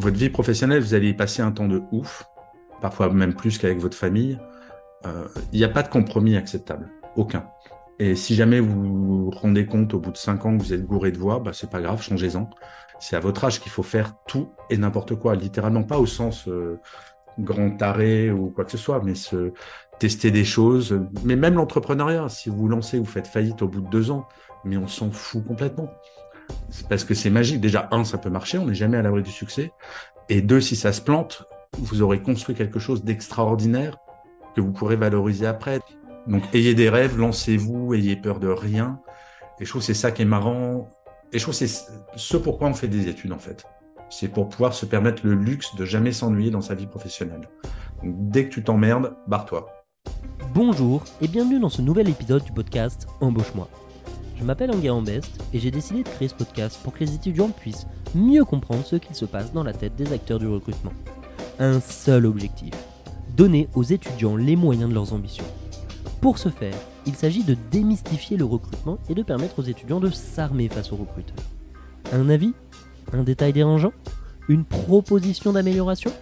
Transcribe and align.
votre 0.00 0.16
vie 0.16 0.30
professionnelle, 0.30 0.82
vous 0.82 0.94
allez 0.94 1.10
y 1.10 1.14
passer 1.14 1.42
un 1.42 1.52
temps 1.52 1.68
de 1.68 1.82
ouf, 1.92 2.24
parfois 2.80 3.10
même 3.10 3.34
plus 3.34 3.58
qu'avec 3.58 3.78
votre 3.78 3.96
famille. 3.96 4.38
Euh, 5.06 5.26
il 5.52 5.58
n'y 5.58 5.64
a 5.64 5.68
pas 5.68 5.82
de 5.82 5.88
compromis 5.88 6.36
acceptable, 6.36 6.88
aucun. 7.16 7.46
Et 7.98 8.14
si 8.14 8.34
jamais 8.34 8.60
vous 8.60 9.26
vous 9.26 9.30
rendez 9.30 9.66
compte 9.66 9.92
au 9.92 9.98
bout 9.98 10.10
de 10.10 10.16
5 10.16 10.46
ans 10.46 10.56
que 10.56 10.62
vous 10.62 10.72
êtes 10.72 10.86
gouré 10.86 11.12
de 11.12 11.18
voix, 11.18 11.38
bah, 11.38 11.52
c'est 11.52 11.70
pas 11.70 11.80
grave, 11.80 12.02
changez-en. 12.02 12.48
C'est 12.98 13.16
à 13.16 13.20
votre 13.20 13.44
âge 13.44 13.60
qu'il 13.60 13.70
faut 13.70 13.82
faire 13.82 14.14
tout 14.26 14.52
et 14.70 14.76
n'importe 14.76 15.14
quoi, 15.14 15.34
littéralement 15.34 15.82
pas 15.82 15.98
au 15.98 16.06
sens 16.06 16.48
euh, 16.48 16.78
grand 17.38 17.70
taré 17.70 18.30
ou 18.30 18.50
quoi 18.50 18.64
que 18.64 18.70
ce 18.70 18.78
soit, 18.78 19.02
mais 19.04 19.14
se 19.14 19.52
tester 19.98 20.30
des 20.30 20.44
choses. 20.44 21.00
Mais 21.24 21.36
même 21.36 21.54
l'entrepreneuriat, 21.54 22.28
si 22.28 22.48
vous 22.48 22.56
vous 22.56 22.68
lancez, 22.68 22.98
vous 22.98 23.04
faites 23.04 23.26
faillite 23.26 23.60
au 23.62 23.68
bout 23.68 23.80
de 23.82 23.88
deux 23.90 24.10
ans, 24.10 24.26
mais 24.64 24.76
on 24.76 24.86
s'en 24.86 25.10
fout 25.10 25.46
complètement. 25.46 25.90
Parce 26.88 27.04
que 27.04 27.14
c'est 27.14 27.30
magique. 27.30 27.60
Déjà, 27.60 27.88
un, 27.92 28.04
ça 28.04 28.18
peut 28.18 28.30
marcher, 28.30 28.58
on 28.58 28.66
n'est 28.66 28.74
jamais 28.74 28.96
à 28.96 29.02
l'abri 29.02 29.22
du 29.22 29.30
succès. 29.30 29.72
Et 30.28 30.42
deux, 30.42 30.60
si 30.60 30.76
ça 30.76 30.92
se 30.92 31.00
plante, 31.00 31.44
vous 31.78 32.02
aurez 32.02 32.20
construit 32.20 32.54
quelque 32.54 32.78
chose 32.78 33.04
d'extraordinaire 33.04 33.96
que 34.54 34.60
vous 34.60 34.72
pourrez 34.72 34.96
valoriser 34.96 35.46
après. 35.46 35.80
Donc, 36.26 36.42
ayez 36.54 36.74
des 36.74 36.88
rêves, 36.88 37.18
lancez-vous, 37.18 37.94
ayez 37.94 38.16
peur 38.16 38.40
de 38.40 38.48
rien. 38.48 39.00
Et 39.60 39.64
je 39.64 39.70
trouve 39.70 39.82
c'est 39.82 39.94
ça 39.94 40.10
qui 40.10 40.22
est 40.22 40.26
marrant. 40.26 40.88
Et 41.32 41.38
je 41.38 41.44
trouve 41.44 41.54
c'est 41.54 41.70
ce 42.16 42.36
pourquoi 42.36 42.68
on 42.68 42.74
fait 42.74 42.88
des 42.88 43.08
études, 43.08 43.32
en 43.32 43.38
fait. 43.38 43.64
C'est 44.08 44.28
pour 44.28 44.48
pouvoir 44.48 44.74
se 44.74 44.86
permettre 44.86 45.24
le 45.24 45.34
luxe 45.34 45.76
de 45.76 45.84
jamais 45.84 46.12
s'ennuyer 46.12 46.50
dans 46.50 46.60
sa 46.60 46.74
vie 46.74 46.86
professionnelle. 46.86 47.48
Dès 48.02 48.46
que 48.46 48.54
tu 48.54 48.64
t'emmerdes, 48.64 49.14
barre-toi. 49.28 49.68
Bonjour 50.54 51.04
et 51.20 51.28
bienvenue 51.28 51.60
dans 51.60 51.68
ce 51.68 51.82
nouvel 51.82 52.08
épisode 52.08 52.42
du 52.42 52.52
podcast 52.52 53.06
Embauche-moi. 53.20 53.68
Je 54.40 54.46
m'appelle 54.46 54.70
Enguerrand 54.70 55.02
Best 55.02 55.38
et 55.52 55.58
j'ai 55.58 55.70
décidé 55.70 56.02
de 56.02 56.08
créer 56.08 56.28
ce 56.28 56.34
podcast 56.34 56.80
pour 56.82 56.94
que 56.94 57.00
les 57.00 57.14
étudiants 57.14 57.50
puissent 57.50 57.86
mieux 58.14 58.42
comprendre 58.42 58.86
ce 58.86 58.96
qu'il 58.96 59.14
se 59.14 59.26
passe 59.26 59.52
dans 59.52 59.62
la 59.62 59.74
tête 59.74 59.96
des 59.96 60.14
acteurs 60.14 60.38
du 60.38 60.46
recrutement. 60.46 60.94
Un 61.58 61.78
seul 61.78 62.24
objectif, 62.24 62.72
donner 63.36 63.68
aux 63.74 63.82
étudiants 63.82 64.36
les 64.36 64.56
moyens 64.56 64.88
de 64.88 64.94
leurs 64.94 65.12
ambitions. 65.12 65.44
Pour 66.22 66.38
ce 66.38 66.48
faire, 66.48 66.74
il 67.06 67.14
s'agit 67.14 67.44
de 67.44 67.54
démystifier 67.70 68.38
le 68.38 68.46
recrutement 68.46 68.98
et 69.10 69.14
de 69.14 69.22
permettre 69.22 69.58
aux 69.58 69.64
étudiants 69.64 70.00
de 70.00 70.08
s'armer 70.08 70.70
face 70.70 70.90
aux 70.90 70.96
recruteurs. 70.96 71.44
Un 72.10 72.30
avis? 72.30 72.54
Un 73.12 73.24
détail 73.24 73.52
dérangeant? 73.52 73.92
Une 74.48 74.64
proposition 74.64 75.52
d'amélioration? 75.52 76.12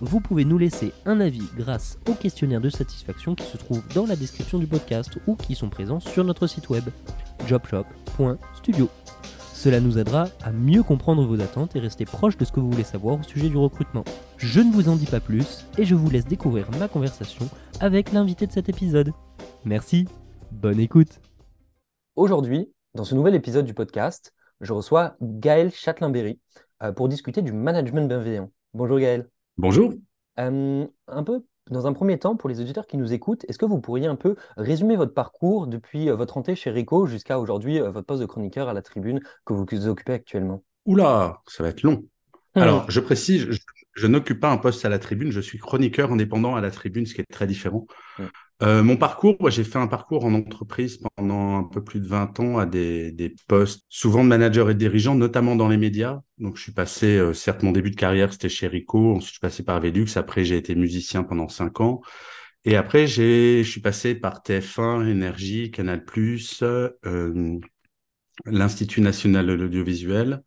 Vous 0.00 0.20
pouvez 0.20 0.44
nous 0.44 0.58
laisser 0.58 0.92
un 1.06 1.20
avis 1.20 1.44
grâce 1.56 1.98
au 2.08 2.14
questionnaire 2.14 2.60
de 2.60 2.68
satisfaction 2.68 3.34
qui 3.34 3.44
se 3.44 3.56
trouve 3.56 3.82
dans 3.94 4.06
la 4.06 4.16
description 4.16 4.58
du 4.58 4.66
podcast 4.66 5.18
ou 5.26 5.36
qui 5.36 5.54
sont 5.54 5.68
présents 5.68 6.00
sur 6.00 6.24
notre 6.24 6.46
site 6.46 6.68
web 6.68 6.84
jobshop.studio. 7.46 8.88
Cela 9.52 9.80
nous 9.80 9.98
aidera 9.98 10.26
à 10.42 10.52
mieux 10.52 10.82
comprendre 10.82 11.24
vos 11.24 11.40
attentes 11.40 11.74
et 11.74 11.80
rester 11.80 12.04
proche 12.04 12.36
de 12.36 12.44
ce 12.44 12.52
que 12.52 12.60
vous 12.60 12.70
voulez 12.70 12.84
savoir 12.84 13.18
au 13.18 13.22
sujet 13.22 13.48
du 13.48 13.56
recrutement. 13.56 14.04
Je 14.36 14.60
ne 14.60 14.70
vous 14.70 14.88
en 14.88 14.96
dis 14.96 15.06
pas 15.06 15.20
plus 15.20 15.64
et 15.78 15.84
je 15.84 15.94
vous 15.94 16.10
laisse 16.10 16.26
découvrir 16.26 16.70
ma 16.78 16.86
conversation 16.86 17.48
avec 17.80 18.12
l'invité 18.12 18.46
de 18.46 18.52
cet 18.52 18.68
épisode. 18.68 19.12
Merci, 19.64 20.06
bonne 20.50 20.80
écoute. 20.80 21.20
Aujourd'hui, 22.16 22.70
dans 22.94 23.04
ce 23.04 23.14
nouvel 23.14 23.34
épisode 23.34 23.64
du 23.64 23.74
podcast, 23.74 24.34
je 24.60 24.72
reçois 24.72 25.16
Gaël 25.22 25.70
Châtelain-Berry 25.70 26.38
euh, 26.82 26.92
pour 26.92 27.08
discuter 27.08 27.40
du 27.40 27.52
management 27.52 28.06
bienveillant. 28.06 28.50
Bonjour 28.74 28.98
Gaël. 28.98 29.28
Bonjour. 29.56 29.94
Euh, 30.40 30.84
un 31.06 31.22
peu, 31.22 31.44
dans 31.70 31.86
un 31.86 31.92
premier 31.92 32.18
temps, 32.18 32.34
pour 32.34 32.48
les 32.48 32.60
auditeurs 32.60 32.86
qui 32.86 32.96
nous 32.96 33.12
écoutent, 33.12 33.44
est-ce 33.48 33.58
que 33.58 33.64
vous 33.64 33.80
pourriez 33.80 34.06
un 34.06 34.16
peu 34.16 34.34
résumer 34.56 34.96
votre 34.96 35.14
parcours 35.14 35.68
depuis 35.68 36.10
euh, 36.10 36.16
votre 36.16 36.36
entrée 36.36 36.56
chez 36.56 36.70
Rico 36.70 37.06
jusqu'à 37.06 37.38
aujourd'hui, 37.38 37.80
euh, 37.80 37.90
votre 37.90 38.06
poste 38.06 38.20
de 38.20 38.26
chroniqueur 38.26 38.68
à 38.68 38.72
la 38.72 38.82
tribune 38.82 39.20
que 39.44 39.54
vous 39.54 39.86
occupez 39.86 40.12
actuellement? 40.12 40.64
Oula, 40.86 41.40
ça 41.46 41.62
va 41.62 41.68
être 41.68 41.82
long. 41.82 42.04
Hmm. 42.56 42.60
Alors, 42.60 42.90
je 42.90 42.98
précise, 42.98 43.48
je, 43.94 44.06
n'occupe 44.08 44.40
pas 44.40 44.50
un 44.50 44.58
poste 44.58 44.84
à 44.84 44.88
la 44.88 44.98
tribune, 44.98 45.30
je 45.30 45.40
suis 45.40 45.58
chroniqueur 45.58 46.10
indépendant 46.10 46.56
à 46.56 46.60
la 46.60 46.72
tribune, 46.72 47.06
ce 47.06 47.14
qui 47.14 47.20
est 47.20 47.30
très 47.30 47.46
différent. 47.46 47.86
Hmm. 48.18 48.26
Euh, 48.62 48.82
mon 48.82 48.96
parcours, 48.96 49.50
j'ai 49.50 49.64
fait 49.64 49.78
un 49.78 49.88
parcours 49.88 50.24
en 50.24 50.32
entreprise 50.32 50.98
pendant 51.16 51.58
un 51.58 51.64
peu 51.64 51.82
plus 51.82 52.00
de 52.00 52.06
20 52.06 52.38
ans 52.40 52.58
à 52.58 52.66
des, 52.66 53.10
des 53.10 53.34
postes, 53.48 53.84
souvent 53.88 54.22
de 54.22 54.28
manager 54.28 54.70
et 54.70 54.74
de 54.74 54.78
dirigeant, 54.78 55.14
notamment 55.14 55.56
dans 55.56 55.68
les 55.68 55.76
médias. 55.76 56.20
Donc, 56.38 56.56
je 56.56 56.62
suis 56.62 56.72
passé, 56.72 57.16
euh, 57.16 57.34
certes, 57.34 57.62
mon 57.62 57.72
début 57.72 57.90
de 57.90 57.96
carrière, 57.96 58.32
c'était 58.32 58.48
chez 58.48 58.68
Rico. 58.68 59.16
Ensuite, 59.16 59.26
je 59.26 59.32
suis 59.32 59.40
passé 59.40 59.62
par 59.64 59.80
Velux. 59.80 60.16
Après, 60.16 60.44
j'ai 60.44 60.56
été 60.56 60.74
musicien 60.76 61.24
pendant 61.24 61.48
5 61.48 61.80
ans. 61.80 62.00
Et 62.64 62.76
après, 62.76 63.06
je 63.06 63.62
suis 63.62 63.80
passé 63.80 64.14
par 64.14 64.42
TF1, 64.42 65.06
Énergie, 65.06 65.70
Canal+, 65.70 66.04
euh, 66.62 67.58
l'Institut 68.46 69.00
national 69.00 69.46
de 69.46 69.52
l'audiovisuel. 69.52 70.42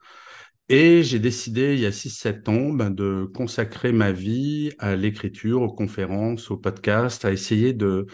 Et 0.70 1.02
j'ai 1.04 1.20
décidé 1.20 1.76
il 1.76 1.80
y 1.80 1.86
a 1.86 1.92
6-7 1.92 2.50
ans 2.50 2.74
ben, 2.74 2.90
de 2.90 3.30
consacrer 3.34 3.94
ma 3.94 4.12
vie 4.12 4.74
à 4.80 4.96
l'écriture, 4.96 5.62
aux 5.62 5.72
conférences, 5.74 6.52
aux 6.52 6.58
podcasts, 6.58 7.26
à 7.26 7.32
essayer 7.32 7.74
de 7.74 8.06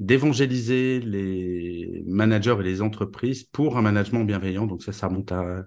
d'évangéliser 0.00 1.00
les 1.00 2.02
managers 2.06 2.56
et 2.58 2.64
les 2.64 2.82
entreprises 2.82 3.44
pour 3.44 3.78
un 3.78 3.82
management 3.82 4.24
bienveillant. 4.24 4.66
Donc 4.66 4.82
ça, 4.82 4.92
ça 4.92 5.06
remonte 5.06 5.30
à 5.32 5.62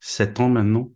7 0.00 0.40
ans 0.40 0.48
maintenant, 0.48 0.92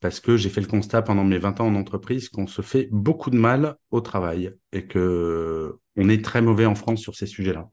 parce 0.00 0.20
que 0.20 0.36
j'ai 0.36 0.48
fait 0.48 0.60
le 0.60 0.68
constat 0.68 1.02
pendant 1.02 1.24
mes 1.24 1.38
20 1.38 1.60
ans 1.60 1.66
en 1.66 1.74
entreprise 1.74 2.28
qu'on 2.28 2.46
se 2.46 2.62
fait 2.62 2.88
beaucoup 2.92 3.30
de 3.30 3.36
mal 3.36 3.76
au 3.90 4.00
travail 4.00 4.52
et 4.72 4.86
que 4.86 5.78
on 5.96 6.08
est 6.08 6.24
très 6.24 6.42
mauvais 6.42 6.66
en 6.66 6.74
France 6.74 7.00
sur 7.00 7.16
ces 7.16 7.26
sujets-là. 7.26 7.68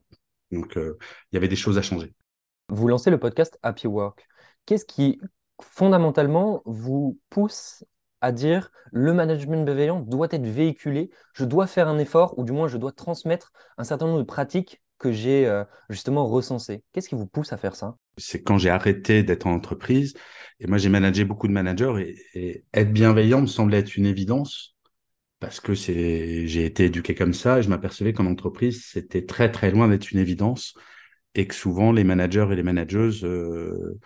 Donc 0.52 0.78
euh, 0.78 0.98
il 1.32 1.36
y 1.36 1.38
avait 1.38 1.48
des 1.48 1.56
choses 1.56 1.78
à 1.78 1.82
changer. 1.82 2.14
Vous 2.70 2.88
lancez 2.88 3.12
le 3.12 3.20
podcast 3.20 3.60
Happy 3.62 3.88
Work. 3.88 4.26
Qu'est-ce 4.66 4.86
qui 4.86 5.20
fondamentalement 5.64 6.62
vous 6.66 7.20
pousse 7.30 7.84
à 8.22 8.32
dire 8.32 8.72
le 8.92 9.14
management 9.14 9.66
bienveillant 9.66 10.00
doit 10.00 10.30
être 10.32 10.48
véhiculé, 10.48 11.12
je 11.34 11.44
dois 11.44 11.68
faire 11.68 11.88
un 11.90 12.00
effort 12.00 12.40
ou 12.40 12.44
du 12.44 12.54
moins 12.54 12.68
je 12.68 12.78
dois 12.78 12.94
transmettre 12.94 13.52
un 13.78 13.84
certain 13.84 14.08
nombre 14.08 14.20
de 14.20 14.26
pratiques 14.26 14.82
que 14.98 15.12
j'ai 15.12 15.46
euh, 15.46 15.66
justement 15.90 16.26
recensées. 16.26 16.84
Qu'est-ce 16.94 17.10
qui 17.10 17.16
vous 17.16 17.28
pousse 17.28 17.52
à 17.52 17.58
faire 17.58 17.76
ça? 17.76 17.98
C'est 18.18 18.42
quand 18.42 18.58
j'ai 18.58 18.70
arrêté 18.70 19.24
d'être 19.24 19.46
en 19.46 19.52
entreprise 19.52 20.14
et 20.62 20.68
moi 20.68 20.78
j'ai 20.78 20.88
managé 20.88 21.26
beaucoup 21.26 21.50
de 21.50 21.54
managers 21.54 22.16
et, 22.34 22.64
être 22.74 22.94
bienveillant 22.94 23.42
me 23.42 23.48
semblait 23.48 23.80
être 23.80 23.98
une 23.98 24.06
évidence 24.06 24.76
parce 25.40 25.60
que 25.60 25.74
j'ai 25.74 26.66
été 26.66 26.86
éduqué 26.86 27.16
comme 27.16 27.34
ça 27.34 27.60
et 27.60 27.64
je 27.64 27.70
m'apercevais 27.70 28.14
qu'en 28.14 28.28
entreprise 28.28 28.86
c'était 28.86 29.26
très 29.26 29.52
très 29.52 29.72
loin 29.72 29.90
d'être 29.90 30.12
une 30.12 30.20
évidence 30.20 30.76
et 31.36 31.48
que 31.48 31.56
souvent 31.56 31.92
les 31.92 32.06
managers 32.06 32.48
et 32.52 32.56
les 32.56 32.64
manageuses 32.64 33.26
euh, 33.26 34.00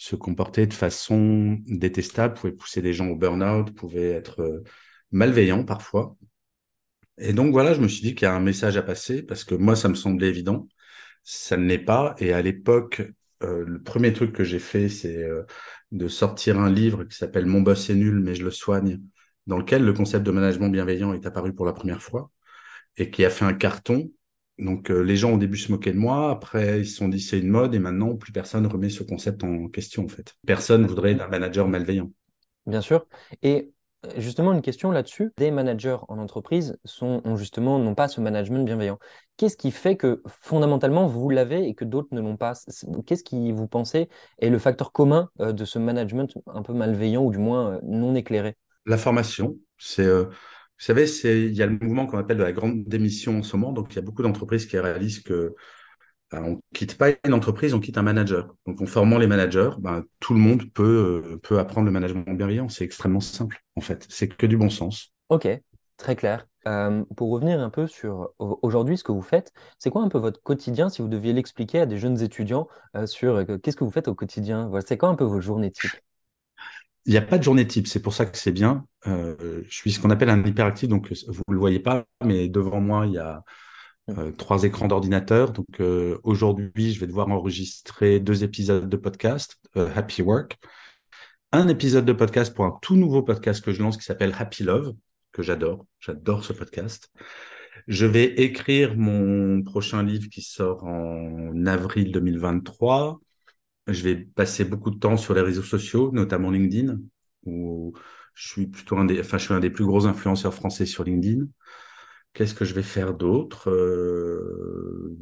se 0.00 0.16
comporter 0.16 0.66
de 0.66 0.72
façon 0.72 1.58
détestable, 1.66 2.32
pouvait 2.32 2.54
pousser 2.54 2.80
des 2.80 2.94
gens 2.94 3.08
au 3.08 3.16
burn-out, 3.16 3.74
pouvait 3.74 4.08
être 4.12 4.40
euh, 4.40 4.64
malveillant 5.12 5.62
parfois. 5.62 6.16
Et 7.18 7.34
donc 7.34 7.52
voilà, 7.52 7.74
je 7.74 7.82
me 7.82 7.88
suis 7.88 8.00
dit 8.00 8.14
qu'il 8.14 8.24
y 8.24 8.28
a 8.28 8.34
un 8.34 8.40
message 8.40 8.78
à 8.78 8.82
passer 8.82 9.22
parce 9.22 9.44
que 9.44 9.54
moi, 9.54 9.76
ça 9.76 9.90
me 9.90 9.94
semblait 9.94 10.28
évident. 10.28 10.68
Ça 11.22 11.58
ne 11.58 11.66
l'est 11.66 11.78
pas. 11.78 12.14
Et 12.18 12.32
à 12.32 12.40
l'époque, 12.40 13.02
euh, 13.42 13.64
le 13.66 13.82
premier 13.82 14.14
truc 14.14 14.32
que 14.32 14.42
j'ai 14.42 14.58
fait, 14.58 14.88
c'est 14.88 15.22
euh, 15.22 15.42
de 15.92 16.08
sortir 16.08 16.58
un 16.58 16.72
livre 16.72 17.04
qui 17.04 17.16
s'appelle 17.18 17.44
Mon 17.44 17.60
boss 17.60 17.90
est 17.90 17.94
nul, 17.94 18.20
mais 18.20 18.34
je 18.34 18.44
le 18.44 18.50
soigne, 18.50 19.02
dans 19.46 19.58
lequel 19.58 19.84
le 19.84 19.92
concept 19.92 20.24
de 20.24 20.30
management 20.30 20.70
bienveillant 20.70 21.12
est 21.12 21.26
apparu 21.26 21.54
pour 21.54 21.66
la 21.66 21.74
première 21.74 22.02
fois 22.02 22.30
et 22.96 23.10
qui 23.10 23.24
a 23.24 23.30
fait 23.30 23.44
un 23.44 23.54
carton 23.54 24.10
donc 24.60 24.90
euh, 24.90 25.00
les 25.00 25.16
gens 25.16 25.32
au 25.32 25.38
début 25.38 25.56
se 25.56 25.72
moquaient 25.72 25.92
de 25.92 25.98
moi, 25.98 26.30
après 26.30 26.80
ils 26.80 26.86
se 26.86 26.96
sont 26.96 27.08
dit 27.08 27.20
c'est 27.20 27.38
une 27.38 27.48
mode 27.48 27.74
et 27.74 27.78
maintenant 27.78 28.14
plus 28.14 28.32
personne 28.32 28.66
remet 28.66 28.90
ce 28.90 29.02
concept 29.02 29.42
en 29.42 29.68
question 29.68 30.04
en 30.04 30.08
fait. 30.08 30.36
Personne 30.46 30.86
voudrait 30.86 31.18
un 31.20 31.28
manager 31.28 31.66
malveillant. 31.66 32.10
Bien 32.66 32.80
sûr. 32.80 33.06
Et 33.42 33.72
euh, 34.06 34.10
justement 34.18 34.52
une 34.52 34.62
question 34.62 34.90
là-dessus, 34.90 35.32
des 35.38 35.50
managers 35.50 35.96
en 36.08 36.18
entreprise 36.18 36.78
sont 36.84 37.22
ont 37.24 37.36
justement 37.36 37.78
n'ont 37.78 37.94
pas 37.94 38.08
ce 38.08 38.20
management 38.20 38.64
bienveillant. 38.64 38.98
Qu'est-ce 39.36 39.56
qui 39.56 39.70
fait 39.70 39.96
que 39.96 40.22
fondamentalement 40.26 41.06
vous 41.06 41.30
l'avez 41.30 41.66
et 41.66 41.74
que 41.74 41.84
d'autres 41.84 42.08
ne 42.12 42.20
l'ont 42.20 42.36
pas? 42.36 42.52
Qu'est-ce 43.06 43.24
qui 43.24 43.52
vous 43.52 43.66
pensez 43.66 44.08
est 44.38 44.50
le 44.50 44.58
facteur 44.58 44.92
commun 44.92 45.30
euh, 45.40 45.52
de 45.52 45.64
ce 45.64 45.78
management 45.78 46.32
un 46.46 46.62
peu 46.62 46.74
malveillant 46.74 47.24
ou 47.24 47.30
du 47.30 47.38
moins 47.38 47.80
non 47.82 48.14
éclairé? 48.14 48.56
La 48.86 48.98
formation, 48.98 49.56
c'est 49.78 50.08
vous 50.80 50.86
savez, 50.86 51.04
il 51.24 51.52
y 51.52 51.62
a 51.62 51.66
le 51.66 51.78
mouvement 51.78 52.06
qu'on 52.06 52.16
appelle 52.16 52.38
de 52.38 52.42
la 52.42 52.52
grande 52.52 52.84
démission 52.84 53.40
en 53.40 53.42
ce 53.42 53.54
moment. 53.54 53.70
Donc, 53.70 53.92
il 53.92 53.96
y 53.96 53.98
a 53.98 54.02
beaucoup 54.02 54.22
d'entreprises 54.22 54.64
qui 54.64 54.78
réalisent 54.78 55.20
que 55.20 55.54
ben, 56.32 56.42
on 56.42 56.62
quitte 56.72 56.96
pas 56.96 57.10
une 57.26 57.34
entreprise, 57.34 57.74
on 57.74 57.80
quitte 57.80 57.98
un 57.98 58.02
manager. 58.02 58.54
Donc, 58.66 58.80
en 58.80 58.86
formant 58.86 59.18
les 59.18 59.26
managers, 59.26 59.72
ben, 59.78 60.04
tout 60.20 60.32
le 60.32 60.40
monde 60.40 60.72
peut, 60.72 61.38
euh, 61.50 61.58
apprendre 61.58 61.84
le 61.84 61.92
management 61.92 62.34
bienveillant. 62.34 62.70
C'est 62.70 62.84
extrêmement 62.84 63.20
simple, 63.20 63.62
en 63.76 63.82
fait. 63.82 64.06
C'est 64.08 64.28
que 64.28 64.46
du 64.46 64.56
bon 64.56 64.70
sens. 64.70 65.12
Ok, 65.28 65.46
très 65.98 66.16
clair. 66.16 66.46
Euh, 66.66 67.04
pour 67.14 67.30
revenir 67.30 67.60
un 67.60 67.70
peu 67.70 67.86
sur 67.86 68.30
aujourd'hui 68.38 68.96
ce 68.96 69.04
que 69.04 69.12
vous 69.12 69.20
faites, 69.20 69.52
c'est 69.78 69.90
quoi 69.90 70.02
un 70.02 70.08
peu 70.08 70.18
votre 70.18 70.42
quotidien 70.42 70.88
si 70.88 71.02
vous 71.02 71.08
deviez 71.08 71.34
l'expliquer 71.34 71.80
à 71.80 71.86
des 71.86 71.98
jeunes 71.98 72.22
étudiants 72.22 72.68
euh, 72.96 73.06
sur 73.06 73.44
qu'est-ce 73.62 73.76
que 73.76 73.84
vous 73.84 73.90
faites 73.90 74.08
au 74.08 74.14
quotidien? 74.14 74.70
C'est 74.86 74.96
quoi 74.96 75.10
un 75.10 75.14
peu 75.14 75.24
vos 75.24 75.42
journées 75.42 75.70
type 75.70 75.92
il 77.06 77.12
n'y 77.12 77.18
a 77.18 77.22
pas 77.22 77.38
de 77.38 77.42
journée 77.42 77.66
type, 77.66 77.86
c'est 77.86 78.02
pour 78.02 78.14
ça 78.14 78.26
que 78.26 78.36
c'est 78.36 78.52
bien. 78.52 78.86
Euh, 79.06 79.62
je 79.68 79.74
suis 79.74 79.92
ce 79.92 80.00
qu'on 80.00 80.10
appelle 80.10 80.30
un 80.30 80.44
hyperactif, 80.44 80.88
donc 80.88 81.12
vous 81.28 81.42
ne 81.48 81.54
le 81.54 81.58
voyez 81.58 81.80
pas, 81.80 82.04
mais 82.24 82.48
devant 82.48 82.80
moi, 82.80 83.06
il 83.06 83.14
y 83.14 83.18
a 83.18 83.42
euh, 84.10 84.32
trois 84.32 84.64
écrans 84.64 84.88
d'ordinateur. 84.88 85.52
Donc 85.52 85.80
euh, 85.80 86.18
aujourd'hui, 86.24 86.92
je 86.92 87.00
vais 87.00 87.06
devoir 87.06 87.28
enregistrer 87.28 88.20
deux 88.20 88.44
épisodes 88.44 88.88
de 88.88 88.96
podcast, 88.96 89.56
Happy 89.74 90.22
Work. 90.22 90.58
un 91.52 91.68
épisode 91.68 92.04
de 92.04 92.12
podcast 92.12 92.54
pour 92.54 92.64
un 92.64 92.78
tout 92.82 92.96
nouveau 92.96 93.22
podcast 93.22 93.64
que 93.64 93.72
je 93.72 93.82
lance 93.82 93.96
qui 93.96 94.04
s'appelle 94.04 94.34
Happy 94.38 94.62
Love, 94.64 94.94
que 95.32 95.42
j'adore. 95.42 95.86
J'adore 96.00 96.44
ce 96.44 96.52
podcast. 96.52 97.10
Je 97.88 98.06
vais 98.06 98.24
écrire 98.42 98.96
mon 98.96 99.62
prochain 99.62 100.02
livre 100.02 100.28
qui 100.30 100.42
sort 100.42 100.84
en 100.84 101.66
avril 101.66 102.12
2023. 102.12 103.20
Je 103.92 104.02
vais 104.04 104.16
passer 104.16 104.64
beaucoup 104.64 104.90
de 104.90 104.98
temps 104.98 105.16
sur 105.16 105.34
les 105.34 105.40
réseaux 105.42 105.62
sociaux, 105.62 106.10
notamment 106.12 106.50
LinkedIn, 106.50 106.98
où 107.44 107.92
je 108.34 108.48
suis 108.48 108.66
plutôt 108.66 108.96
un 108.98 109.04
des, 109.04 109.20
enfin, 109.20 109.38
je 109.38 109.44
suis 109.44 109.54
un 109.54 109.60
des 109.60 109.70
plus 109.70 109.84
gros 109.84 110.06
influenceurs 110.06 110.54
français 110.54 110.86
sur 110.86 111.04
LinkedIn. 111.04 111.46
Qu'est-ce 112.32 112.54
que 112.54 112.64
je 112.64 112.74
vais 112.74 112.82
faire 112.82 113.14
d'autre 113.14 113.70
euh, 113.70 115.16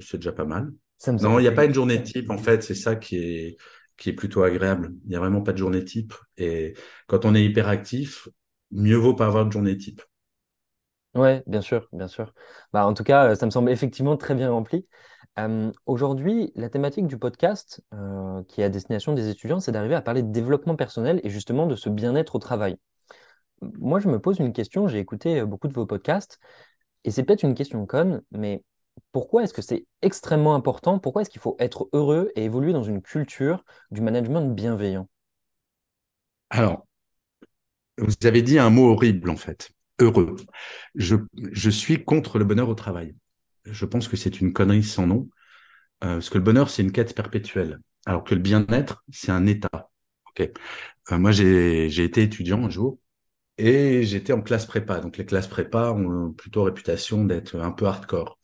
C'est 0.00 0.18
déjà 0.18 0.32
pas 0.32 0.44
mal. 0.46 0.72
non, 1.20 1.38
il 1.38 1.42
n'y 1.42 1.48
a 1.48 1.52
pas 1.52 1.64
une 1.66 1.74
journée 1.74 2.02
type, 2.02 2.30
en 2.30 2.38
fait. 2.38 2.62
C'est 2.62 2.74
ça 2.74 2.96
qui 2.96 3.16
est, 3.16 3.56
qui 3.96 4.10
est 4.10 4.12
plutôt 4.14 4.42
agréable. 4.42 4.94
Il 5.04 5.10
n'y 5.10 5.16
a 5.16 5.20
vraiment 5.20 5.42
pas 5.42 5.52
de 5.52 5.58
journée 5.58 5.84
type. 5.84 6.14
Et 6.38 6.74
quand 7.06 7.24
on 7.24 7.34
est 7.34 7.44
hyperactif, 7.44 8.28
mieux 8.70 8.96
vaut 8.96 9.14
pas 9.14 9.26
avoir 9.26 9.46
de 9.46 9.52
journée 9.52 9.76
type. 9.76 10.02
Ouais, 11.14 11.44
bien 11.46 11.60
sûr, 11.60 11.88
bien 11.92 12.08
sûr. 12.08 12.34
Bah, 12.72 12.86
en 12.86 12.94
tout 12.94 13.04
cas, 13.04 13.36
ça 13.36 13.46
me 13.46 13.50
semble 13.52 13.70
effectivement 13.70 14.16
très 14.16 14.34
bien 14.34 14.50
rempli. 14.50 14.88
Aujourd'hui, 15.86 16.52
la 16.54 16.68
thématique 16.68 17.06
du 17.06 17.18
podcast, 17.18 17.82
qui 18.48 18.60
est 18.60 18.64
à 18.64 18.68
destination 18.68 19.12
des 19.12 19.28
étudiants, 19.28 19.60
c'est 19.60 19.72
d'arriver 19.72 19.94
à 19.94 20.02
parler 20.02 20.22
de 20.22 20.32
développement 20.32 20.76
personnel 20.76 21.20
et 21.24 21.30
justement 21.30 21.66
de 21.66 21.76
ce 21.76 21.88
bien-être 21.88 22.36
au 22.36 22.38
travail. 22.38 22.76
Moi, 23.60 24.00
je 24.00 24.08
me 24.08 24.18
pose 24.18 24.38
une 24.38 24.52
question, 24.52 24.88
j'ai 24.88 24.98
écouté 24.98 25.44
beaucoup 25.44 25.68
de 25.68 25.74
vos 25.74 25.86
podcasts, 25.86 26.38
et 27.04 27.10
c'est 27.10 27.22
peut-être 27.22 27.42
une 27.42 27.54
question 27.54 27.86
conne, 27.86 28.22
mais 28.30 28.62
pourquoi 29.10 29.42
est-ce 29.42 29.54
que 29.54 29.62
c'est 29.62 29.86
extrêmement 30.02 30.54
important? 30.54 30.98
Pourquoi 30.98 31.22
est-ce 31.22 31.30
qu'il 31.30 31.40
faut 31.40 31.56
être 31.58 31.88
heureux 31.92 32.30
et 32.36 32.44
évoluer 32.44 32.72
dans 32.72 32.82
une 32.82 33.02
culture 33.02 33.64
du 33.90 34.00
management 34.00 34.54
bienveillant? 34.54 35.08
Alors, 36.50 36.86
vous 37.98 38.14
avez 38.24 38.42
dit 38.42 38.58
un 38.58 38.70
mot 38.70 38.90
horrible 38.92 39.30
en 39.30 39.36
fait 39.36 39.70
heureux. 40.00 40.36
Je 40.94 41.70
suis 41.70 42.04
contre 42.04 42.38
le 42.38 42.44
bonheur 42.44 42.68
au 42.68 42.74
travail. 42.74 43.14
Je 43.64 43.84
pense 43.86 44.08
que 44.08 44.16
c'est 44.16 44.40
une 44.40 44.52
connerie 44.52 44.82
sans 44.82 45.06
nom, 45.06 45.28
euh, 46.04 46.14
parce 46.14 46.30
que 46.30 46.38
le 46.38 46.44
bonheur, 46.44 46.70
c'est 46.70 46.82
une 46.82 46.92
quête 46.92 47.14
perpétuelle, 47.14 47.80
alors 48.06 48.24
que 48.24 48.34
le 48.34 48.40
bien-être, 48.40 49.04
c'est 49.10 49.32
un 49.32 49.46
état. 49.46 49.90
Ok. 50.28 50.50
Euh, 51.12 51.18
moi, 51.18 51.32
j'ai 51.32 52.04
été 52.04 52.22
étudiant 52.22 52.64
un 52.64 52.70
jour 52.70 52.98
et 53.58 54.02
j'étais 54.04 54.32
en 54.32 54.42
classe 54.42 54.66
prépa. 54.66 55.00
Donc, 55.00 55.16
les 55.16 55.26
classes 55.26 55.48
prépa 55.48 55.92
ont 55.92 56.32
plutôt 56.32 56.64
réputation 56.64 57.24
d'être 57.24 57.56
un 57.56 57.72
peu 57.72 57.86
hardcore. 57.86 58.38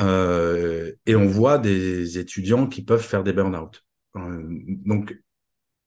Euh, 0.00 0.92
et 1.06 1.14
on 1.14 1.26
voit 1.26 1.58
des 1.58 2.18
étudiants 2.18 2.66
qui 2.66 2.84
peuvent 2.84 3.02
faire 3.02 3.24
des 3.24 3.32
burn-out. 3.32 3.84
donc, 4.14 5.16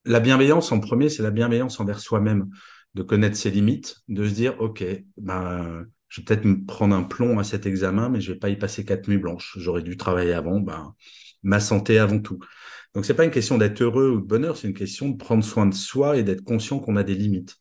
la 0.06 0.20
bienveillance 0.20 0.72
en 0.72 0.80
premier, 0.80 1.10
c'est 1.10 1.24
la 1.24 1.32
bienveillance 1.32 1.80
envers 1.80 2.00
soi-même 2.00 2.50
de 2.94 3.04
connaître 3.04 3.36
ses 3.36 3.52
limites, 3.52 3.98
de 4.08 4.28
se 4.28 4.34
dire, 4.34 4.60
OK, 4.62 4.84
ben, 5.18 5.86
je 6.16 6.22
vais 6.22 6.26
peut-être 6.26 6.46
me 6.46 6.64
prendre 6.64 6.96
un 6.96 7.04
plomb 7.04 7.40
à 7.40 7.44
cet 7.44 7.66
examen, 7.66 8.08
mais 8.08 8.22
je 8.22 8.32
vais 8.32 8.40
pas 8.40 8.48
y 8.48 8.56
passer 8.56 8.86
quatre 8.86 9.10
nuits 9.10 9.18
blanches. 9.18 9.58
J'aurais 9.60 9.82
dû 9.82 9.98
travailler 9.98 10.32
avant, 10.32 10.62
ben, 10.62 10.96
ma 11.44 11.60
santé 11.60 12.00
avant 12.00 12.20
tout. 12.20 12.40
Donc, 12.94 13.04
c'est 13.04 13.14
pas 13.14 13.26
une 13.26 13.32
question 13.32 13.58
d'être 13.58 13.82
heureux 13.82 14.12
ou 14.12 14.22
de 14.22 14.26
bonheur, 14.26 14.56
c'est 14.56 14.70
une 14.70 14.74
question 14.74 15.10
de 15.10 15.18
prendre 15.18 15.44
soin 15.44 15.66
de 15.66 15.74
soi 15.74 16.16
et 16.16 16.24
d'être 16.24 16.46
conscient 16.46 16.80
qu'on 16.80 16.96
a 16.96 17.04
des 17.04 17.16
limites. 17.16 17.58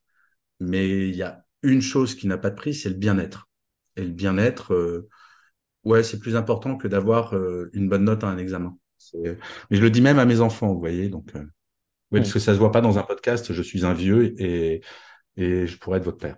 Mais 0.60 1.08
il 1.08 1.16
y 1.16 1.24
a 1.24 1.44
une 1.64 1.82
chose 1.82 2.14
qui 2.14 2.28
n'a 2.28 2.38
pas 2.38 2.50
de 2.50 2.54
prix, 2.54 2.74
c'est 2.74 2.90
le 2.90 2.94
bien-être. 2.94 3.48
Et 3.96 4.04
le 4.04 4.12
bien-être, 4.12 4.72
euh, 4.72 5.08
ouais, 5.82 6.04
c'est 6.04 6.20
plus 6.20 6.36
important 6.36 6.76
que 6.76 6.86
d'avoir 6.86 7.34
euh, 7.34 7.70
une 7.72 7.88
bonne 7.88 8.04
note 8.04 8.22
à 8.22 8.28
un 8.28 8.38
examen. 8.38 8.78
Mais 9.14 9.36
je 9.72 9.80
le 9.80 9.90
dis 9.90 10.00
même 10.00 10.20
à 10.20 10.26
mes 10.26 10.38
enfants, 10.38 10.72
vous 10.72 10.78
voyez. 10.78 11.08
Donc, 11.08 11.34
euh, 11.34 11.44
oui, 12.12 12.20
parce 12.20 12.32
que 12.32 12.38
ça 12.38 12.54
se 12.54 12.58
voit 12.60 12.70
pas 12.70 12.80
dans 12.80 12.98
un 12.98 13.02
podcast. 13.02 13.52
Je 13.52 13.62
suis 13.62 13.84
un 13.84 13.94
vieux 13.94 14.40
et 14.40 14.80
et 15.36 15.66
je 15.66 15.76
pourrais 15.78 15.98
être 15.98 16.04
votre 16.04 16.18
père. 16.18 16.36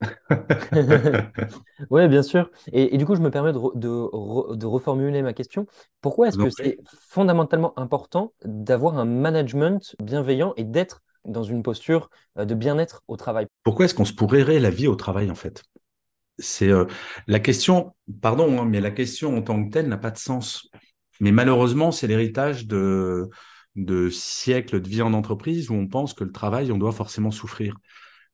oui, 1.90 2.08
bien 2.08 2.22
sûr. 2.22 2.50
Et, 2.72 2.96
du 2.96 3.04
coup, 3.04 3.16
je 3.16 3.20
me 3.20 3.30
permets 3.30 3.52
de, 3.52 4.66
reformuler 4.66 5.22
ma 5.22 5.32
question. 5.32 5.66
Pourquoi 6.00 6.28
est-ce 6.28 6.38
que 6.38 6.50
c'est 6.50 6.78
fondamentalement 7.08 7.78
important 7.78 8.32
d'avoir 8.44 8.98
un 8.98 9.04
management 9.04 9.96
bienveillant 10.02 10.54
et 10.56 10.64
d'être 10.64 11.02
dans 11.24 11.42
une 11.42 11.62
posture 11.62 12.10
euh, 12.38 12.44
de 12.44 12.54
bien-être 12.54 13.02
au 13.08 13.16
travail? 13.16 13.46
Pourquoi 13.64 13.84
est-ce 13.84 13.94
qu'on 13.94 14.04
se 14.04 14.12
pourrirait 14.12 14.60
la 14.60 14.70
vie 14.70 14.86
au 14.86 14.94
travail, 14.94 15.30
en 15.30 15.34
fait? 15.34 15.62
C'est 16.38 16.68
euh, 16.68 16.84
la 17.26 17.40
question, 17.40 17.94
pardon, 18.22 18.60
hein, 18.60 18.64
mais 18.64 18.80
la 18.80 18.92
question 18.92 19.36
en 19.36 19.42
tant 19.42 19.64
que 19.64 19.70
telle 19.70 19.88
n'a 19.88 19.98
pas 19.98 20.12
de 20.12 20.18
sens. 20.18 20.68
Mais 21.20 21.32
malheureusement, 21.32 21.90
c'est 21.90 22.06
l'héritage 22.06 22.68
de, 22.68 23.28
de 23.74 24.08
siècles 24.08 24.80
de 24.80 24.88
vie 24.88 25.02
en 25.02 25.12
entreprise 25.12 25.70
où 25.70 25.74
on 25.74 25.88
pense 25.88 26.14
que 26.14 26.22
le 26.22 26.30
travail, 26.30 26.70
on 26.70 26.78
doit 26.78 26.92
forcément 26.92 27.32
souffrir 27.32 27.74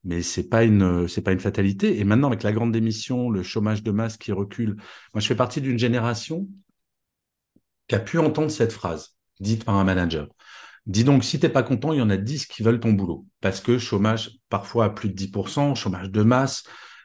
mais 0.04 0.22
c'est 0.22 0.48
pas 0.48 0.64
une 0.64 1.08
c'est 1.08 1.22
pas 1.22 1.32
une 1.32 1.40
fatalité. 1.40 1.98
Et 1.98 2.04
maintenant 2.04 2.28
avec 2.28 2.42
la 2.42 2.52
grande 2.52 2.72
démission, 2.72 3.30
le 3.30 3.42
chômage 3.42 3.82
de 3.82 3.90
masse 3.90 4.16
qui 4.16 4.32
recule, 4.32 4.76
moi 5.14 5.20
je 5.20 5.26
fais 5.26 5.34
partie 5.34 5.60
d'une 5.60 5.78
génération 5.78 6.46
qui 7.88 7.94
a 7.94 8.00
pu 8.00 8.18
entendre 8.18 8.50
cette 8.50 8.72
phrase 8.72 9.16
dite 9.40 9.64
par 9.64 9.76
un 9.76 9.84
manager. 9.84 10.28
Dis 10.86 11.04
donc, 11.04 11.24
si 11.24 11.40
t'es 11.40 11.48
pas 11.48 11.62
content, 11.62 11.92
il 11.92 11.98
y 11.98 12.02
en 12.02 12.10
a 12.10 12.16
10 12.16 12.46
qui 12.46 12.62
veulent 12.62 12.80
ton 12.80 12.92
boulot. 12.92 13.26
Parce 13.40 13.60
que 13.60 13.78
chômage, 13.78 14.38
parfois 14.50 14.86
à 14.86 14.90
plus 14.90 15.08
de 15.08 15.14
10%, 15.14 15.74
chômage 15.74 16.10
de 16.10 16.22
masse. 16.22 16.64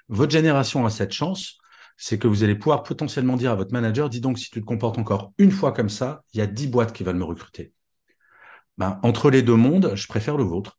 Votre 0.10 0.31
génération 0.31 0.86
a 0.86 0.90
cette 0.90 1.13
chance, 1.13 1.60
c'est 1.95 2.18
que 2.18 2.28
vous 2.28 2.44
allez 2.44 2.56
pouvoir 2.56 2.84
potentiellement 2.84 3.38
dire 3.38 3.52
à 3.52 3.56
votre 3.56 3.72
manager, 3.72 4.10
dis 4.10 4.22
donc, 4.22 4.38
si 4.40 4.50
tu 4.50 4.60
te 4.60 4.66
comportes 4.66 4.98
encore 4.98 5.34
une 5.38 5.52
fois 5.52 5.72
comme 5.72 5.90
ça, 5.90 6.24
il 6.34 6.40
y 6.40 6.42
a 6.42 6.48
10 6.48 6.68
boîtes 6.68 6.94
qui 6.94 7.04
veulent 7.04 7.16
me 7.16 7.24
recruter. 7.24 7.74
Ben, 8.78 9.00
entre 9.04 9.30
les 9.30 9.44
deux 9.44 9.56
mondes, 9.56 9.94
je 9.95 10.07
préfère 10.07 10.38
le 10.38 10.44
vôtre. 10.44 10.79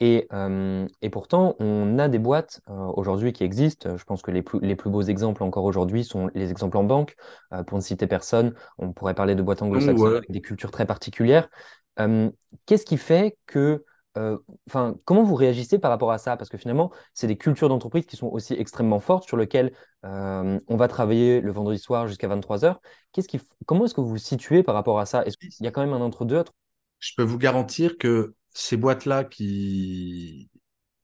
Et, 0.00 0.26
euh, 0.32 0.86
et, 1.00 1.08
pourtant, 1.08 1.56
on 1.58 1.98
a 1.98 2.08
des 2.08 2.18
boîtes 2.18 2.60
euh, 2.68 2.74
aujourd'hui 2.94 3.32
qui 3.32 3.44
existent. 3.44 3.96
Je 3.96 4.04
pense 4.04 4.20
que 4.20 4.30
les 4.30 4.42
plus, 4.42 4.60
les 4.60 4.76
plus 4.76 4.90
beaux 4.90 5.02
exemples 5.02 5.42
encore 5.42 5.64
aujourd'hui 5.64 6.04
sont 6.04 6.28
les 6.34 6.50
exemples 6.50 6.76
en 6.76 6.84
banque. 6.84 7.16
Euh, 7.52 7.62
pour 7.62 7.78
ne 7.78 7.82
citer 7.82 8.06
personne, 8.06 8.54
on 8.78 8.92
pourrait 8.92 9.14
parler 9.14 9.34
de 9.34 9.42
boîtes 9.42 9.62
anglo-saxonnes 9.62 10.16
avec 10.16 10.30
des 10.30 10.42
cultures 10.42 10.70
très 10.70 10.86
particulières. 10.86 11.48
Qu'est-ce 12.66 12.84
qui 12.84 12.98
fait 12.98 13.38
que, 13.46 13.84
enfin, 14.68 14.96
comment 15.06 15.22
vous 15.22 15.34
réagissez 15.34 15.78
par 15.78 15.90
rapport 15.90 16.12
à 16.12 16.18
ça? 16.18 16.36
Parce 16.36 16.50
que 16.50 16.58
finalement, 16.58 16.92
c'est 17.14 17.26
des 17.26 17.38
cultures 17.38 17.70
d'entreprise 17.70 18.04
qui 18.04 18.16
sont 18.16 18.28
aussi 18.28 18.52
extrêmement 18.52 19.00
fortes, 19.00 19.24
sur 19.24 19.38
lesquelles 19.38 19.72
on 20.02 20.76
va 20.76 20.88
travailler 20.88 21.40
le 21.40 21.52
vendredi 21.52 21.78
soir 21.78 22.06
jusqu'à 22.06 22.28
23 22.28 22.58
h 22.58 22.76
Qu'est-ce 23.12 23.28
qui, 23.28 23.40
comment 23.64 23.86
est-ce 23.86 23.94
que 23.94 24.02
vous 24.02 24.10
vous 24.10 24.18
situez 24.18 24.62
par 24.62 24.74
rapport 24.74 25.00
à 25.00 25.06
ça? 25.06 25.24
Est-ce 25.24 25.38
qu'il 25.38 25.64
y 25.64 25.66
a 25.66 25.70
quand 25.70 25.80
même 25.80 25.94
un 25.94 26.02
entre-deux 26.02 26.44
Je 26.98 27.12
peux 27.16 27.22
vous 27.22 27.38
garantir 27.38 27.96
que 27.96 28.34
ces 28.56 28.78
boîtes-là 28.78 29.24
qui 29.24 30.48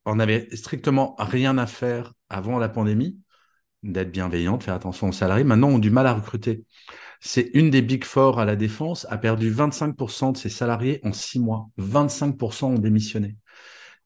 en 0.05 0.19
avaient 0.19 0.47
strictement 0.55 1.15
rien 1.19 1.57
à 1.59 1.67
faire 1.67 2.13
avant 2.27 2.57
la 2.57 2.67
pandémie, 2.67 3.19
d'être 3.83 4.11
bienveillantes, 4.11 4.63
faire 4.63 4.73
attention 4.73 5.09
aux 5.09 5.13
salariés, 5.13 5.43
maintenant 5.43 5.69
ont 5.69 5.79
du 5.79 5.91
mal 5.91 6.07
à 6.07 6.13
recruter. 6.13 6.65
C'est 7.21 7.51
une 7.53 7.69
des 7.69 7.83
Big 7.83 8.05
Four 8.05 8.39
à 8.39 8.45
la 8.45 8.55
défense, 8.55 9.05
a 9.11 9.17
perdu 9.17 9.51
25% 9.51 10.31
de 10.31 10.37
ses 10.37 10.49
salariés 10.49 10.99
en 11.03 11.13
six 11.13 11.39
mois. 11.39 11.69
25% 11.77 12.65
ont 12.65 12.79
démissionné. 12.79 13.37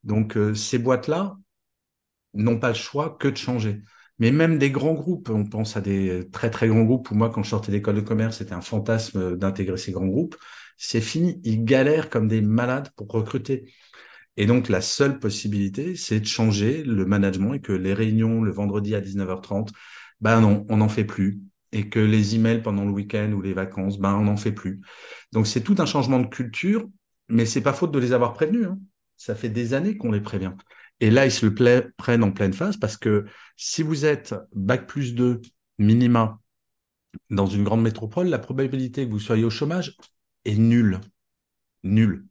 Donc 0.04 0.36
euh, 0.36 0.54
ces 0.54 0.78
boîtes-là 0.78 1.38
n'ont 2.34 2.60
pas 2.60 2.70
le 2.70 2.74
choix 2.76 3.16
que 3.18 3.30
de 3.30 3.38
changer. 3.38 3.82
Mais 4.20 4.32
même 4.32 4.58
des 4.58 4.72
grands 4.72 4.94
groupes, 4.94 5.30
on 5.30 5.46
pense 5.46 5.78
à 5.78 5.82
des 5.82 6.28
très 6.32 6.50
très 6.50 6.68
grands 6.68 6.84
groupes, 6.84 7.06
pour 7.06 7.16
moi 7.16 7.30
quand 7.30 7.44
je 7.44 7.50
sortais 7.50 7.72
d'école 7.72 7.96
de 7.96 8.02
commerce, 8.02 8.38
c'était 8.38 8.54
un 8.54 8.62
fantasme 8.62 9.38
d'intégrer 9.38 9.78
ces 9.78 9.92
grands 9.92 10.08
groupes 10.08 10.36
c'est 10.78 11.02
fini. 11.02 11.42
Ils 11.44 11.66
galèrent 11.66 12.10
comme 12.10 12.28
des 12.28 12.42
malades 12.42 12.90
pour 12.96 13.08
recruter. 13.10 13.74
Et 14.38 14.46
donc, 14.46 14.70
la 14.70 14.82
seule 14.82 15.20
possibilité, 15.20 15.96
c'est 15.96 16.20
de 16.20 16.26
changer 16.26 16.84
le 16.84 17.06
management 17.06 17.56
et 17.56 17.60
que 17.60 17.74
les 17.74 17.94
réunions 17.94 18.42
le 18.44 18.52
vendredi 18.52 18.94
à 18.96 19.02
19h30, 19.02 19.70
ben 20.22 20.40
non, 20.42 20.66
on 20.70 20.78
n'en 20.78 20.90
fait 20.90 21.04
plus. 21.04 21.42
Et 21.72 21.90
que 21.90 22.00
les 22.00 22.36
emails 22.36 22.62
pendant 22.62 22.86
le 22.86 22.92
week-end 22.92 23.32
ou 23.34 23.42
les 23.42 23.54
vacances, 23.54 24.00
ben 24.00 24.16
on 24.16 24.26
n'en 24.26 24.38
fait 24.38 24.52
plus. 24.52 24.82
Donc, 25.34 25.48
c'est 25.48 25.62
tout 25.62 25.76
un 25.80 25.86
changement 25.88 26.20
de 26.20 26.28
culture, 26.28 26.88
mais 27.30 27.46
c'est 27.46 27.62
pas 27.62 27.74
faute 27.74 27.92
de 27.92 28.00
les 28.00 28.14
avoir 28.14 28.34
prévenus. 28.34 28.68
Hein. 28.68 28.80
Ça 29.18 29.34
fait 29.36 29.50
des 29.50 29.74
années 29.74 29.98
qu'on 29.98 30.12
les 30.12 30.22
prévient. 30.22 30.54
Et 31.00 31.12
là, 31.12 31.26
ils 31.26 31.32
se 31.32 31.46
le 31.46 31.94
prennent 31.98 32.24
en 32.24 32.32
pleine 32.32 32.54
face 32.54 32.78
parce 32.78 32.98
que 32.98 33.26
si 33.56 33.84
vous 33.84 34.06
êtes 34.06 34.36
bac 34.54 34.88
plus 34.88 35.14
2 35.14 35.42
minima 35.78 36.40
dans 37.30 37.46
une 37.46 37.64
grande 37.64 37.82
métropole, 37.84 38.28
la 38.28 38.40
probabilité 38.40 39.06
que 39.06 39.12
vous 39.12 39.20
soyez 39.20 39.44
au 39.44 39.50
chômage, 39.50 39.96
est 40.46 40.56
nul. 40.56 41.00
Nul. 41.84 42.26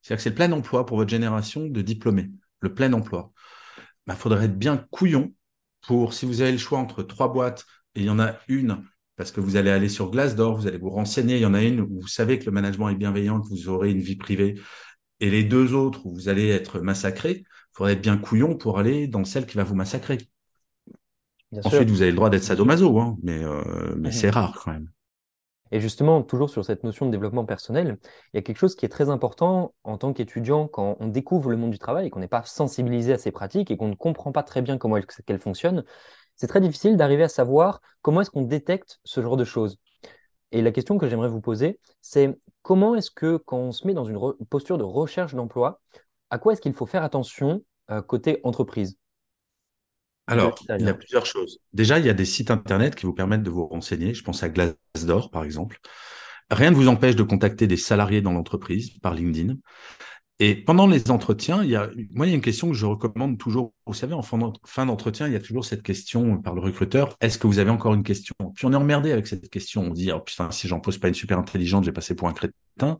C'est-à-dire 0.00 0.18
que 0.18 0.22
c'est 0.22 0.30
le 0.30 0.34
plein 0.36 0.52
emploi 0.52 0.86
pour 0.86 0.96
votre 0.96 1.10
génération 1.10 1.66
de 1.66 1.82
diplômés. 1.82 2.30
Le 2.60 2.74
plein 2.74 2.92
emploi. 2.92 3.32
Il 3.78 3.82
bah, 4.06 4.14
faudrait 4.14 4.46
être 4.46 4.58
bien 4.58 4.76
couillon 4.90 5.32
pour, 5.82 6.14
si 6.14 6.26
vous 6.26 6.40
avez 6.42 6.52
le 6.52 6.58
choix 6.58 6.78
entre 6.78 7.02
trois 7.02 7.32
boîtes 7.32 7.64
et 7.94 8.00
il 8.00 8.06
y 8.06 8.10
en 8.10 8.18
a 8.18 8.36
une, 8.48 8.84
parce 9.16 9.32
que 9.32 9.40
vous 9.40 9.56
allez 9.56 9.70
aller 9.70 9.88
sur 9.88 10.10
Glassdoor, 10.10 10.56
vous 10.56 10.66
allez 10.66 10.78
vous 10.78 10.90
renseigner, 10.90 11.36
il 11.36 11.42
y 11.42 11.46
en 11.46 11.54
a 11.54 11.62
une 11.62 11.80
où 11.80 12.00
vous 12.00 12.08
savez 12.08 12.38
que 12.38 12.46
le 12.46 12.52
management 12.52 12.88
est 12.88 12.94
bienveillant, 12.94 13.40
que 13.40 13.48
vous 13.48 13.68
aurez 13.68 13.90
une 13.90 14.00
vie 14.00 14.16
privée, 14.16 14.60
et 15.20 15.30
les 15.30 15.44
deux 15.44 15.74
autres 15.74 16.06
où 16.06 16.14
vous 16.14 16.28
allez 16.28 16.48
être 16.48 16.80
massacré, 16.80 17.44
faudrait 17.72 17.94
être 17.94 18.02
bien 18.02 18.18
couillon 18.18 18.56
pour 18.56 18.78
aller 18.78 19.06
dans 19.06 19.24
celle 19.24 19.46
qui 19.46 19.56
va 19.56 19.64
vous 19.64 19.74
massacrer. 19.74 20.18
Ensuite, 21.64 21.90
vous 21.90 22.02
avez 22.02 22.10
le 22.10 22.16
droit 22.16 22.30
d'être 22.30 22.44
sadomaso, 22.44 22.98
hein, 22.98 23.16
mais, 23.22 23.42
euh, 23.44 23.94
mais 23.96 24.08
mmh 24.08 24.12
c'est 24.12 24.30
rare 24.30 24.60
quand 24.64 24.72
même. 24.72 24.88
Et 25.72 25.80
justement, 25.80 26.22
toujours 26.22 26.50
sur 26.50 26.64
cette 26.64 26.84
notion 26.84 27.06
de 27.06 27.10
développement 27.10 27.46
personnel, 27.46 27.98
il 28.32 28.36
y 28.36 28.38
a 28.38 28.42
quelque 28.42 28.58
chose 28.58 28.74
qui 28.74 28.84
est 28.84 28.90
très 28.90 29.08
important 29.08 29.74
en 29.84 29.96
tant 29.96 30.12
qu'étudiant 30.12 30.68
quand 30.68 30.96
on 31.00 31.08
découvre 31.08 31.50
le 31.50 31.56
monde 31.56 31.70
du 31.70 31.78
travail 31.78 32.06
et 32.06 32.10
qu'on 32.10 32.20
n'est 32.20 32.28
pas 32.28 32.44
sensibilisé 32.44 33.14
à 33.14 33.18
ces 33.18 33.32
pratiques 33.32 33.70
et 33.70 33.78
qu'on 33.78 33.88
ne 33.88 33.94
comprend 33.94 34.32
pas 34.32 34.42
très 34.42 34.60
bien 34.60 34.76
comment 34.76 34.98
elles, 34.98 35.38
fonctionnent. 35.38 35.82
C'est 36.36 36.46
très 36.46 36.60
difficile 36.60 36.98
d'arriver 36.98 37.22
à 37.22 37.28
savoir 37.28 37.80
comment 38.02 38.20
est-ce 38.20 38.30
qu'on 38.30 38.42
détecte 38.42 39.00
ce 39.04 39.22
genre 39.22 39.38
de 39.38 39.44
choses. 39.44 39.78
Et 40.52 40.60
la 40.60 40.72
question 40.72 40.98
que 40.98 41.08
j'aimerais 41.08 41.28
vous 41.30 41.40
poser, 41.40 41.80
c'est 42.02 42.38
comment 42.60 42.94
est-ce 42.94 43.10
que 43.10 43.38
quand 43.38 43.56
on 43.56 43.72
se 43.72 43.86
met 43.86 43.94
dans 43.94 44.04
une 44.04 44.18
posture 44.50 44.76
de 44.76 44.84
recherche 44.84 45.34
d'emploi, 45.34 45.80
à 46.32 46.38
quoi 46.38 46.54
est-ce 46.54 46.62
qu'il 46.62 46.72
faut 46.72 46.86
faire 46.86 47.04
attention 47.04 47.62
euh, 47.90 48.00
côté 48.00 48.40
entreprise? 48.42 48.96
Alors, 50.26 50.54
il 50.78 50.86
y 50.86 50.88
a 50.88 50.94
plusieurs 50.94 51.26
choses. 51.26 51.58
Déjà, 51.74 51.98
il 51.98 52.06
y 52.06 52.08
a 52.08 52.14
des 52.14 52.24
sites 52.24 52.50
internet 52.50 52.94
qui 52.94 53.04
vous 53.04 53.12
permettent 53.12 53.42
de 53.42 53.50
vous 53.50 53.66
renseigner. 53.66 54.14
Je 54.14 54.24
pense 54.24 54.42
à 54.42 54.48
Glassdoor, 54.48 55.30
par 55.30 55.44
exemple. 55.44 55.78
Rien 56.50 56.70
ne 56.70 56.76
vous 56.76 56.88
empêche 56.88 57.16
de 57.16 57.22
contacter 57.22 57.66
des 57.66 57.76
salariés 57.76 58.22
dans 58.22 58.32
l'entreprise 58.32 58.98
par 59.00 59.12
LinkedIn. 59.12 59.56
Et 60.38 60.54
pendant 60.54 60.86
les 60.86 61.10
entretiens, 61.10 61.62
il 61.62 61.70
y 61.70 61.76
a, 61.76 61.90
moi, 62.12 62.26
il 62.26 62.30
y 62.30 62.32
a 62.32 62.36
une 62.36 62.42
question 62.42 62.68
que 62.68 62.74
je 62.74 62.86
recommande 62.86 63.36
toujours. 63.38 63.74
Vous 63.86 63.92
savez, 63.92 64.14
en 64.14 64.22
fin 64.22 64.86
d'entretien, 64.86 65.26
il 65.26 65.34
y 65.34 65.36
a 65.36 65.40
toujours 65.40 65.66
cette 65.66 65.82
question 65.82 66.38
par 66.38 66.54
le 66.54 66.62
recruteur 66.62 67.14
est-ce 67.20 67.36
que 67.36 67.46
vous 67.46 67.58
avez 67.58 67.70
encore 67.70 67.92
une 67.92 68.02
question? 68.02 68.34
Puis 68.54 68.64
on 68.64 68.72
est 68.72 68.76
emmerdé 68.76 69.12
avec 69.12 69.26
cette 69.26 69.50
question. 69.50 69.82
On 69.82 69.90
dit 69.90 70.10
oh, 70.12 70.20
putain, 70.20 70.50
si 70.50 70.66
j'en 70.66 70.80
pose 70.80 70.96
pas 70.96 71.08
une 71.08 71.14
super 71.14 71.38
intelligente, 71.38 71.84
j'ai 71.84 71.92
passé 71.92 72.14
pour 72.16 72.28
un 72.28 72.32
crétin. 72.32 72.52
Ben, 72.78 72.98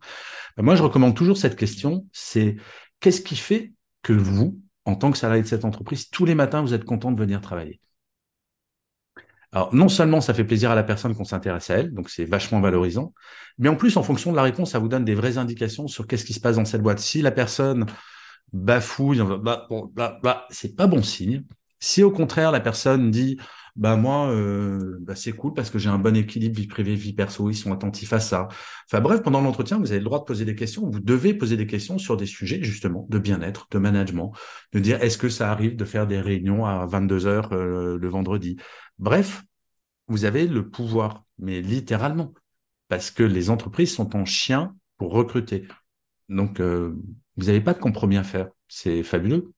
moi, 0.62 0.74
je 0.76 0.82
recommande 0.82 1.16
toujours 1.16 1.38
cette 1.38 1.56
question 1.56 2.06
c'est 2.12 2.56
qu'est-ce 3.02 3.20
qui 3.20 3.36
fait 3.36 3.74
que 4.02 4.14
vous, 4.14 4.58
en 4.86 4.96
tant 4.96 5.12
que 5.12 5.18
salarié 5.18 5.42
de 5.42 5.48
cette 5.48 5.66
entreprise, 5.66 6.08
tous 6.08 6.24
les 6.24 6.34
matins, 6.34 6.62
vous 6.62 6.72
êtes 6.72 6.84
content 6.84 7.12
de 7.12 7.20
venir 7.20 7.42
travailler? 7.42 7.80
Alors, 9.52 9.74
non 9.74 9.90
seulement 9.90 10.22
ça 10.22 10.32
fait 10.32 10.44
plaisir 10.44 10.70
à 10.70 10.74
la 10.74 10.82
personne 10.82 11.14
qu'on 11.14 11.24
s'intéresse 11.24 11.68
à 11.68 11.74
elle, 11.74 11.92
donc 11.92 12.08
c'est 12.08 12.24
vachement 12.24 12.60
valorisant, 12.60 13.12
mais 13.58 13.68
en 13.68 13.76
plus, 13.76 13.98
en 13.98 14.02
fonction 14.02 14.30
de 14.30 14.36
la 14.36 14.42
réponse, 14.42 14.70
ça 14.70 14.78
vous 14.78 14.88
donne 14.88 15.04
des 15.04 15.14
vraies 15.14 15.36
indications 15.36 15.88
sur 15.88 16.06
qu'est-ce 16.06 16.24
qui 16.24 16.32
se 16.32 16.40
passe 16.40 16.56
dans 16.56 16.64
cette 16.64 16.80
boîte. 16.80 17.00
Si 17.00 17.20
la 17.20 17.32
personne 17.32 17.84
bafouille, 18.52 19.20
bah, 19.42 19.66
bah, 19.94 20.18
bah, 20.22 20.46
c'est 20.48 20.74
pas 20.74 20.86
bon 20.86 21.02
signe. 21.02 21.44
Si 21.80 22.02
au 22.02 22.10
contraire, 22.10 22.50
la 22.50 22.60
personne 22.60 23.10
dit 23.10 23.38
bah 23.74 23.96
moi, 23.96 24.30
euh, 24.30 24.98
bah, 25.00 25.16
c'est 25.16 25.32
cool 25.32 25.54
parce 25.54 25.70
que 25.70 25.78
j'ai 25.78 25.88
un 25.88 25.98
bon 25.98 26.14
équilibre 26.14 26.54
vie 26.56 26.66
privée, 26.66 26.94
vie 26.94 27.14
perso, 27.14 27.48
ils 27.48 27.54
sont 27.54 27.72
attentifs 27.72 28.12
à 28.12 28.20
ça. 28.20 28.48
Enfin 28.86 29.00
bref, 29.00 29.22
pendant 29.22 29.40
l'entretien, 29.40 29.78
vous 29.78 29.90
avez 29.92 29.98
le 29.98 30.04
droit 30.04 30.18
de 30.18 30.24
poser 30.24 30.44
des 30.44 30.54
questions. 30.54 30.90
Vous 30.90 31.00
devez 31.00 31.32
poser 31.32 31.56
des 31.56 31.66
questions 31.66 31.96
sur 31.96 32.18
des 32.18 32.26
sujets 32.26 32.62
justement 32.62 33.06
de 33.08 33.18
bien-être, 33.18 33.68
de 33.70 33.78
management, 33.78 34.32
de 34.72 34.78
dire 34.78 35.02
est-ce 35.02 35.16
que 35.16 35.30
ça 35.30 35.50
arrive 35.50 35.76
de 35.76 35.84
faire 35.86 36.06
des 36.06 36.20
réunions 36.20 36.66
à 36.66 36.84
22 36.84 37.26
heures 37.26 37.52
euh, 37.54 37.96
le 37.98 38.08
vendredi? 38.08 38.56
Bref, 38.98 39.42
vous 40.06 40.26
avez 40.26 40.46
le 40.46 40.68
pouvoir, 40.68 41.24
mais 41.38 41.62
littéralement, 41.62 42.34
parce 42.88 43.10
que 43.10 43.22
les 43.22 43.48
entreprises 43.48 43.94
sont 43.94 44.14
en 44.16 44.26
chien 44.26 44.76
pour 44.98 45.12
recruter. 45.12 45.66
Donc, 46.28 46.60
euh, 46.60 46.94
vous 47.36 47.46
n'avez 47.46 47.62
pas 47.62 47.72
de 47.72 47.78
compromis 47.78 48.18
à 48.18 48.22
faire. 48.22 48.48
C'est 48.68 49.02
fabuleux. 49.02 49.52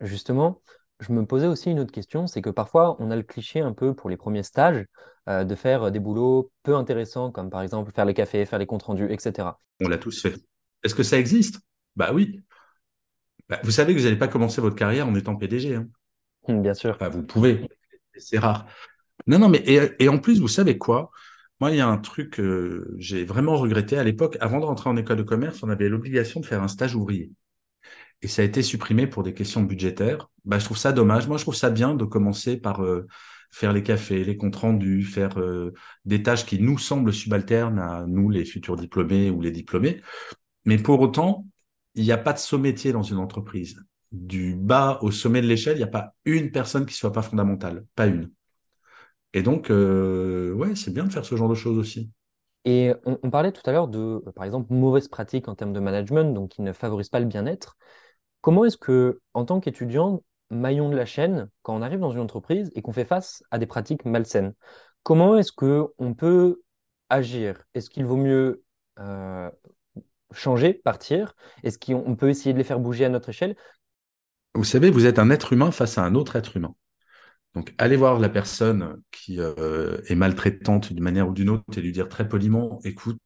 Justement, 0.00 0.62
je 1.00 1.12
me 1.12 1.26
posais 1.26 1.46
aussi 1.46 1.70
une 1.70 1.80
autre 1.80 1.92
question, 1.92 2.26
c'est 2.26 2.42
que 2.42 2.50
parfois 2.50 2.96
on 3.00 3.10
a 3.10 3.16
le 3.16 3.22
cliché 3.22 3.60
un 3.60 3.72
peu 3.72 3.94
pour 3.94 4.10
les 4.10 4.16
premiers 4.16 4.42
stages 4.42 4.84
euh, 5.28 5.44
de 5.44 5.54
faire 5.54 5.90
des 5.90 6.00
boulots 6.00 6.50
peu 6.62 6.76
intéressants, 6.76 7.30
comme 7.30 7.50
par 7.50 7.62
exemple 7.62 7.92
faire 7.92 8.04
les 8.04 8.14
cafés, 8.14 8.46
faire 8.46 8.58
les 8.58 8.66
comptes 8.66 8.84
rendus, 8.84 9.10
etc. 9.10 9.58
On 9.80 9.88
l'a 9.88 9.98
tous 9.98 10.22
fait. 10.22 10.36
Est-ce 10.82 10.94
que 10.94 11.02
ça 11.02 11.18
existe? 11.18 11.60
Bah 11.96 12.10
oui. 12.12 12.42
Bah, 13.48 13.60
vous 13.62 13.70
savez 13.70 13.94
que 13.94 13.98
vous 13.98 14.04
n'allez 14.04 14.18
pas 14.18 14.28
commencer 14.28 14.60
votre 14.60 14.76
carrière 14.76 15.08
en 15.08 15.14
étant 15.14 15.36
PDG. 15.36 15.76
Hein. 15.76 15.88
Hum, 16.48 16.62
bien 16.62 16.74
sûr. 16.74 16.98
vous 17.10 17.22
pouvez, 17.22 17.68
c'est 18.16 18.38
rare. 18.38 18.66
Non, 19.26 19.38
non, 19.38 19.48
mais 19.48 19.62
et, 19.98 20.08
en 20.08 20.18
plus, 20.18 20.40
vous 20.40 20.48
savez 20.48 20.76
quoi? 20.76 21.10
Moi, 21.60 21.70
il 21.70 21.76
y 21.76 21.80
a 21.80 21.88
un 21.88 21.98
truc 21.98 22.30
que 22.30 22.94
j'ai 22.98 23.24
vraiment 23.24 23.56
regretté 23.56 23.96
à 23.96 24.04
l'époque. 24.04 24.36
Avant 24.40 24.60
de 24.60 24.64
rentrer 24.64 24.90
en 24.90 24.96
école 24.96 25.16
de 25.16 25.22
commerce, 25.22 25.62
on 25.62 25.70
avait 25.70 25.88
l'obligation 25.88 26.40
de 26.40 26.46
faire 26.46 26.62
un 26.62 26.68
stage 26.68 26.94
ouvrier 26.94 27.30
et 28.22 28.28
ça 28.28 28.42
a 28.42 28.44
été 28.44 28.62
supprimé 28.62 29.06
pour 29.06 29.22
des 29.22 29.34
questions 29.34 29.62
budgétaires. 29.62 30.30
Bah, 30.44 30.58
je 30.58 30.64
trouve 30.64 30.78
ça 30.78 30.92
dommage. 30.92 31.28
Moi, 31.28 31.36
je 31.36 31.42
trouve 31.44 31.54
ça 31.54 31.70
bien 31.70 31.94
de 31.94 32.04
commencer 32.04 32.56
par 32.56 32.82
euh, 32.82 33.06
faire 33.50 33.72
les 33.72 33.82
cafés, 33.82 34.24
les 34.24 34.36
comptes 34.36 34.56
rendus, 34.56 35.02
faire 35.02 35.38
euh, 35.38 35.72
des 36.04 36.22
tâches 36.22 36.46
qui 36.46 36.60
nous 36.60 36.78
semblent 36.78 37.12
subalternes 37.12 37.78
à 37.78 38.04
nous, 38.06 38.30
les 38.30 38.44
futurs 38.44 38.76
diplômés 38.76 39.30
ou 39.30 39.40
les 39.40 39.50
diplômés. 39.50 40.00
Mais 40.64 40.78
pour 40.78 41.00
autant, 41.00 41.46
il 41.94 42.04
n'y 42.04 42.12
a 42.12 42.18
pas 42.18 42.32
de 42.32 42.38
sommétier 42.38 42.92
dans 42.92 43.02
une 43.02 43.18
entreprise. 43.18 43.84
Du 44.10 44.54
bas 44.56 44.98
au 45.02 45.10
sommet 45.10 45.42
de 45.42 45.46
l'échelle, 45.46 45.74
il 45.76 45.78
n'y 45.78 45.84
a 45.84 45.88
pas 45.88 46.14
une 46.24 46.50
personne 46.50 46.86
qui 46.86 46.94
soit 46.94 47.12
pas 47.12 47.22
fondamentale, 47.22 47.84
pas 47.94 48.06
une. 48.06 48.30
Et 49.34 49.42
donc, 49.42 49.70
euh, 49.70 50.52
ouais, 50.52 50.74
c'est 50.76 50.92
bien 50.92 51.04
de 51.04 51.12
faire 51.12 51.24
ce 51.24 51.36
genre 51.36 51.48
de 51.48 51.54
choses 51.54 51.78
aussi. 51.78 52.10
Et 52.64 52.92
on, 53.04 53.18
on 53.22 53.30
parlait 53.30 53.52
tout 53.52 53.62
à 53.66 53.72
l'heure 53.72 53.88
de, 53.88 54.22
par 54.34 54.44
exemple, 54.44 54.72
mauvaises 54.72 55.08
pratiques 55.08 55.48
en 55.48 55.54
termes 55.54 55.72
de 55.72 55.80
management, 55.80 56.32
donc 56.32 56.52
qui 56.52 56.62
ne 56.62 56.72
favorisent 56.72 57.10
pas 57.10 57.20
le 57.20 57.26
bien-être. 57.26 57.76
Comment 58.44 58.66
est-ce 58.66 58.76
que, 58.76 59.22
en 59.32 59.46
tant 59.46 59.58
qu'étudiant, 59.58 60.22
maillon 60.50 60.90
de 60.90 60.96
la 60.96 61.06
chaîne, 61.06 61.48
quand 61.62 61.74
on 61.74 61.80
arrive 61.80 62.00
dans 62.00 62.10
une 62.10 62.20
entreprise 62.20 62.70
et 62.74 62.82
qu'on 62.82 62.92
fait 62.92 63.06
face 63.06 63.42
à 63.50 63.56
des 63.56 63.64
pratiques 63.64 64.04
malsaines, 64.04 64.52
comment 65.02 65.38
est-ce 65.38 65.50
qu'on 65.50 66.12
peut 66.14 66.60
agir? 67.08 67.64
Est-ce 67.72 67.88
qu'il 67.88 68.04
vaut 68.04 68.18
mieux 68.18 68.62
euh, 68.98 69.50
changer, 70.34 70.74
partir? 70.74 71.34
Est-ce 71.62 71.78
qu'on 71.78 72.16
peut 72.16 72.28
essayer 72.28 72.52
de 72.52 72.58
les 72.58 72.64
faire 72.64 72.80
bouger 72.80 73.06
à 73.06 73.08
notre 73.08 73.30
échelle? 73.30 73.56
Vous 74.54 74.64
savez, 74.64 74.90
vous 74.90 75.06
êtes 75.06 75.18
un 75.18 75.30
être 75.30 75.54
humain 75.54 75.70
face 75.70 75.96
à 75.96 76.02
un 76.02 76.14
autre 76.14 76.36
être 76.36 76.58
humain. 76.58 76.74
Donc, 77.54 77.74
allez 77.78 77.96
voir 77.96 78.18
la 78.18 78.28
personne 78.28 79.00
qui 79.10 79.40
euh, 79.40 79.96
est 80.08 80.16
maltraitante 80.16 80.92
d'une 80.92 81.02
manière 81.02 81.30
ou 81.30 81.32
d'une 81.32 81.48
autre 81.48 81.64
et 81.78 81.80
lui 81.80 81.92
dire 81.92 82.10
très 82.10 82.28
poliment, 82.28 82.78
écoute, 82.84 83.16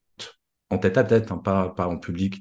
en 0.71 0.79
tête 0.79 0.97
à 0.97 1.03
tête, 1.03 1.33
hein, 1.33 1.39
pas 1.39 1.89
en 1.89 1.99
public, 1.99 2.41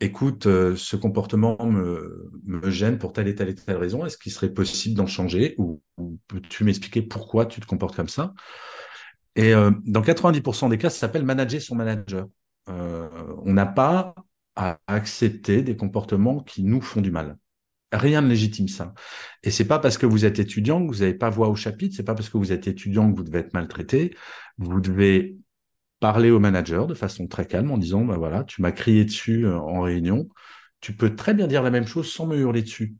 écoute, 0.00 0.46
euh, 0.46 0.76
ce 0.76 0.96
comportement 0.96 1.56
me, 1.64 2.30
gêne 2.70 2.98
pour 2.98 3.12
telle 3.12 3.28
et 3.28 3.34
telle 3.34 3.48
et 3.48 3.54
telle 3.54 3.76
raison, 3.76 4.04
est-ce 4.04 4.18
qu'il 4.18 4.32
serait 4.32 4.52
possible 4.52 4.94
d'en 4.96 5.06
changer 5.06 5.54
ou, 5.58 5.82
peux-tu 6.28 6.64
m'expliquer 6.64 7.02
pourquoi 7.02 7.46
tu 7.46 7.60
te 7.60 7.66
comportes 7.66 7.96
comme 7.96 8.08
ça? 8.08 8.34
Et 9.34 9.54
euh, 9.54 9.70
dans 9.84 10.02
90% 10.02 10.70
des 10.70 10.78
cas, 10.78 10.90
ça 10.90 10.98
s'appelle 10.98 11.24
manager 11.24 11.60
son 11.60 11.74
manager. 11.74 12.26
Euh, 12.68 13.08
on 13.44 13.52
n'a 13.52 13.66
pas 13.66 14.14
à 14.56 14.78
accepter 14.86 15.62
des 15.62 15.76
comportements 15.76 16.40
qui 16.40 16.64
nous 16.64 16.80
font 16.80 17.00
du 17.00 17.10
mal. 17.10 17.36
Rien 17.92 18.20
ne 18.20 18.28
légitime 18.28 18.68
ça. 18.68 18.94
Et 19.42 19.50
c'est 19.50 19.66
pas 19.66 19.78
parce 19.78 19.96
que 19.96 20.06
vous 20.06 20.24
êtes 20.24 20.38
étudiant 20.38 20.84
que 20.84 20.92
vous 20.92 21.00
n'avez 21.00 21.14
pas 21.14 21.30
voix 21.30 21.48
au 21.48 21.54
chapitre, 21.54 21.94
c'est 21.96 22.02
pas 22.02 22.14
parce 22.14 22.28
que 22.28 22.36
vous 22.36 22.52
êtes 22.52 22.66
étudiant 22.66 23.10
que 23.10 23.16
vous 23.16 23.22
devez 23.24 23.40
être 23.40 23.54
maltraité. 23.54 24.14
Vous 24.58 24.80
devez 24.80 25.36
parler 26.00 26.30
au 26.30 26.38
manager 26.38 26.86
de 26.86 26.94
façon 26.94 27.26
très 27.26 27.46
calme 27.46 27.70
en 27.70 27.78
disant 27.78 28.04
bah 28.04 28.16
voilà, 28.16 28.44
tu 28.44 28.62
m'as 28.62 28.72
crié 28.72 29.04
dessus 29.04 29.46
euh, 29.46 29.58
en 29.58 29.80
réunion, 29.80 30.28
tu 30.80 30.94
peux 30.94 31.14
très 31.16 31.34
bien 31.34 31.46
dire 31.46 31.62
la 31.62 31.70
même 31.70 31.86
chose 31.86 32.12
sans 32.12 32.26
me 32.26 32.36
hurler 32.36 32.62
dessus. 32.62 32.96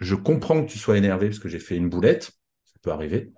Je 0.00 0.14
comprends 0.14 0.62
que 0.64 0.70
tu 0.70 0.78
sois 0.78 0.96
énervé 0.98 1.28
parce 1.28 1.38
que 1.38 1.48
j'ai 1.48 1.58
fait 1.58 1.76
une 1.76 1.88
boulette, 1.88 2.24
ça 2.64 2.78
peut 2.82 2.92
arriver. 2.92 3.32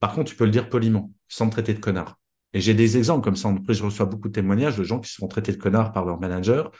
Par 0.00 0.14
contre, 0.14 0.30
tu 0.30 0.36
peux 0.36 0.44
le 0.44 0.50
dire 0.50 0.68
poliment, 0.68 1.12
sans 1.28 1.46
me 1.46 1.50
traiter 1.50 1.74
de 1.74 1.80
connard. 1.80 2.18
Et 2.52 2.60
j'ai 2.60 2.74
des 2.74 2.96
exemples 2.96 3.24
comme 3.24 3.36
ça. 3.36 3.48
Après, 3.48 3.74
je 3.74 3.84
reçois 3.84 4.06
beaucoup 4.06 4.28
de 4.28 4.32
témoignages 4.32 4.76
de 4.76 4.84
gens 4.84 5.00
qui 5.00 5.10
se 5.10 5.16
font 5.16 5.28
traiter 5.28 5.52
de 5.52 5.58
connard 5.58 5.92
par 5.92 6.04
leur 6.04 6.18
manager. 6.18 6.70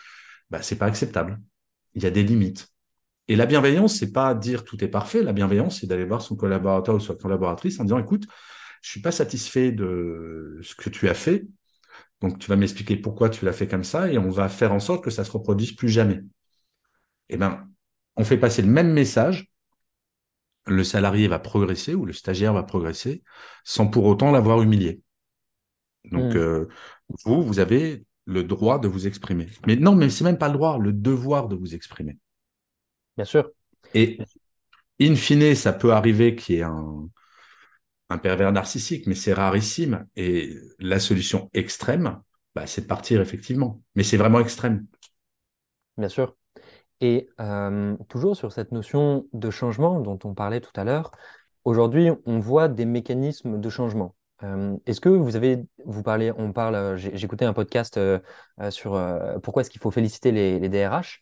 Bah, 0.50 0.62
c'est 0.62 0.76
pas 0.76 0.87
acceptable. 0.87 1.40
Il 1.95 2.02
y 2.02 2.07
a 2.07 2.11
des 2.11 2.23
limites. 2.23 2.68
Et 3.28 3.37
la 3.37 3.45
bienveillance, 3.45 3.97
c'est 3.97 4.12
pas 4.12 4.35
dire 4.35 4.64
tout 4.64 4.83
est 4.83 4.88
parfait. 4.88 5.23
La 5.23 5.33
bienveillance, 5.33 5.80
c'est 5.80 5.87
d'aller 5.87 6.04
voir 6.04 6.23
son 6.23 6.37
collaborateur 6.37 6.95
ou 6.95 7.00
sa 7.00 7.14
collaboratrice 7.14 7.78
en 7.80 7.85
disant, 7.85 7.99
écoute, 7.99 8.26
je 8.82 8.90
suis 8.90 9.00
pas 9.00 9.12
satisfait 9.12 9.73
de 9.73 10.58
ce 10.62 10.75
que 10.75 10.90
tu 10.90 11.08
as 11.08 11.14
fait. 11.14 11.47
Donc, 12.20 12.38
tu 12.38 12.49
vas 12.49 12.56
m'expliquer 12.56 12.97
pourquoi 12.97 13.30
tu 13.30 13.44
l'as 13.44 13.52
fait 13.52 13.68
comme 13.68 13.85
ça 13.85 14.11
et 14.11 14.18
on 14.18 14.30
va 14.30 14.49
faire 14.49 14.73
en 14.73 14.80
sorte 14.80 15.04
que 15.04 15.11
ça 15.11 15.25
se 15.25 15.30
reproduise 15.30 15.73
plus 15.73 15.88
jamais. 15.88 16.20
Eh 17.28 17.37
ben, 17.37 17.68
on 18.16 18.25
fait 18.25 18.38
passer 18.38 18.62
le 18.62 18.68
même 18.68 18.92
message. 18.92 19.50
Le 20.66 20.85
salarié 20.85 21.28
va 21.28 21.38
progresser 21.38 21.94
ou 21.94 22.04
le 22.04 22.12
stagiaire 22.12 22.52
va 22.52 22.62
progresser 22.62 23.23
sans 23.64 23.87
pour 23.87 24.04
autant 24.04 24.32
l'avoir 24.32 24.61
humilié. 24.61 25.00
Donc, 26.04 26.35
hmm. 26.35 26.38
euh, 26.38 26.68
vous, 27.25 27.42
vous 27.42 27.58
avez 27.58 28.04
le 28.26 28.42
droit 28.42 28.78
de 28.78 28.88
vous 28.88 29.06
exprimer. 29.06 29.49
Mais 29.66 29.76
non, 29.76 29.94
mais 29.94 30.11
c'est 30.11 30.25
même 30.25 30.38
pas 30.38 30.49
le 30.49 30.54
droit, 30.54 30.78
le 30.78 30.92
devoir 30.92 31.49
de 31.49 31.56
vous 31.56 31.75
exprimer. 31.75 32.18
Bien 33.16 33.25
sûr. 33.25 33.50
Et 33.94 34.18
in 35.00 35.14
fine, 35.14 35.54
ça 35.54 35.73
peut 35.73 35.92
arriver 35.92 36.37
qu'il 36.37 36.56
y 36.56 36.58
ait 36.58 36.62
un, 36.62 37.08
un 38.11 38.19
pervers 38.19 38.53
narcissique, 38.53 39.07
mais 39.07 39.15
c'est 39.15 39.33
rarissime. 39.33 40.07
Et 40.17 40.57
la 40.79 40.99
solution 40.99 41.50
extrême, 41.53 42.21
bah, 42.55 42.67
c'est 42.67 42.83
de 42.83 42.87
partir, 42.87 43.21
effectivement. 43.21 43.83
Mais 43.95 44.03
c'est 44.03 44.17
vraiment 44.17 44.41
extrême. 44.41 44.87
Bien 45.97 46.09
sûr. 46.09 46.37
Et 47.00 47.29
euh, 47.41 47.97
toujours 48.09 48.37
sur 48.37 48.53
cette 48.53 48.73
notion 48.73 49.27
de 49.33 49.50
changement 49.50 50.00
dont 50.00 50.19
on 50.25 50.35
parlait 50.35 50.61
tout 50.61 50.73
à 50.75 50.85
l'heure, 50.85 51.12
aujourd'hui, 51.65 52.11
on 52.27 52.38
voit 52.41 52.69
des 52.69 52.87
mécanismes 52.87 53.61
de 53.61 53.71
changement. 53.71 54.15
Euh, 54.43 54.77
est-ce 54.87 55.00
que 55.00 55.09
vous 55.09 55.37
avez, 55.37 55.65
vous 55.85 56.03
parlez, 56.03 56.33
on 56.37 56.53
parle, 56.53 56.97
j'écoutais 56.97 57.45
un 57.45 57.53
podcast 57.53 57.97
euh, 57.97 58.21
sur 58.71 59.00
pourquoi 59.43 59.62
est-ce 59.62 59.71
qu'il 59.71 59.81
faut 59.81 59.91
féliciter 59.91 60.33
les 60.33 60.69
DRH. 60.69 61.21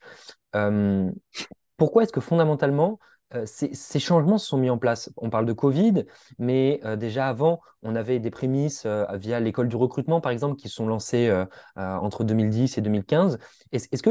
pourquoi 1.76 2.02
est-ce 2.02 2.12
que 2.12 2.21
fondamentalement, 2.21 2.99
euh, 3.35 3.45
ces, 3.45 3.99
changements 3.99 4.38
se 4.38 4.47
sont 4.47 4.59
mis 4.59 4.71
en 4.71 4.78
place. 4.78 5.11
On 5.16 5.30
parle 5.30 5.47
de 5.47 5.52
Covid, 5.52 6.04
mais 6.38 6.80
euh, 6.85 6.95
déjà 6.95 7.28
avant, 7.28 7.61
on 7.83 7.97
avait 7.97 8.21
des 8.21 8.30
prémices 8.30 8.85
euh, 8.87 9.04
via 9.14 9.40
l'école 9.40 9.68
du 9.68 9.75
recrutement, 9.75 10.21
par 10.21 10.30
exemple, 10.30 10.56
qui 10.56 10.68
sont 10.68 10.87
lancées 10.87 11.33
entre 11.76 12.25
2010 12.25 12.78
et 12.78 12.80
2015. 12.80 13.38
Est-ce, 13.73 14.02
que, 14.02 14.11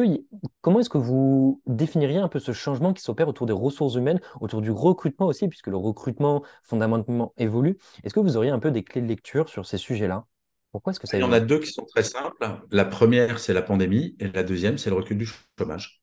comment 0.62 0.80
est-ce 0.80 0.90
que 0.90 0.98
vous 0.98 1.62
définiriez 1.66 2.18
un 2.18 2.28
peu 2.28 2.40
ce 2.40 2.52
changement 2.52 2.94
qui 2.94 3.02
s'opère 3.02 3.28
autour 3.28 3.48
des 3.48 3.54
ressources 3.54 3.96
humaines, 3.96 4.20
autour 4.42 4.62
du 4.62 4.72
recrutement 4.72 5.28
aussi, 5.28 5.48
puisque 5.48 5.68
le 5.68 5.78
recrutement 5.78 6.44
fondamentalement 6.64 7.34
évolue? 7.38 7.78
Est-ce 8.04 8.14
que 8.14 8.20
vous 8.20 8.36
auriez 8.36 8.52
un 8.52 8.60
peu 8.60 8.72
des 8.72 8.84
clés 8.84 9.02
de 9.02 9.08
lecture 9.08 9.48
sur 9.48 9.66
ces 9.66 9.78
sujets-là? 9.78 10.26
Pourquoi 10.72 10.92
est-ce 10.92 11.00
que 11.00 11.08
ça 11.08 11.18
Il 11.18 11.22
y 11.22 11.24
en 11.24 11.32
a 11.32 11.40
deux 11.40 11.60
qui 11.60 11.72
sont 11.72 11.86
très 11.86 12.04
simples. 12.04 12.46
La 12.70 12.84
première, 12.84 13.40
c'est 13.40 13.54
la 13.54 13.62
pandémie, 13.62 14.18
et 14.20 14.28
la 14.28 14.44
deuxième, 14.44 14.78
c'est 14.78 14.90
le 14.90 14.98
recul 14.98 15.18
du 15.18 15.28
chômage. 15.58 16.02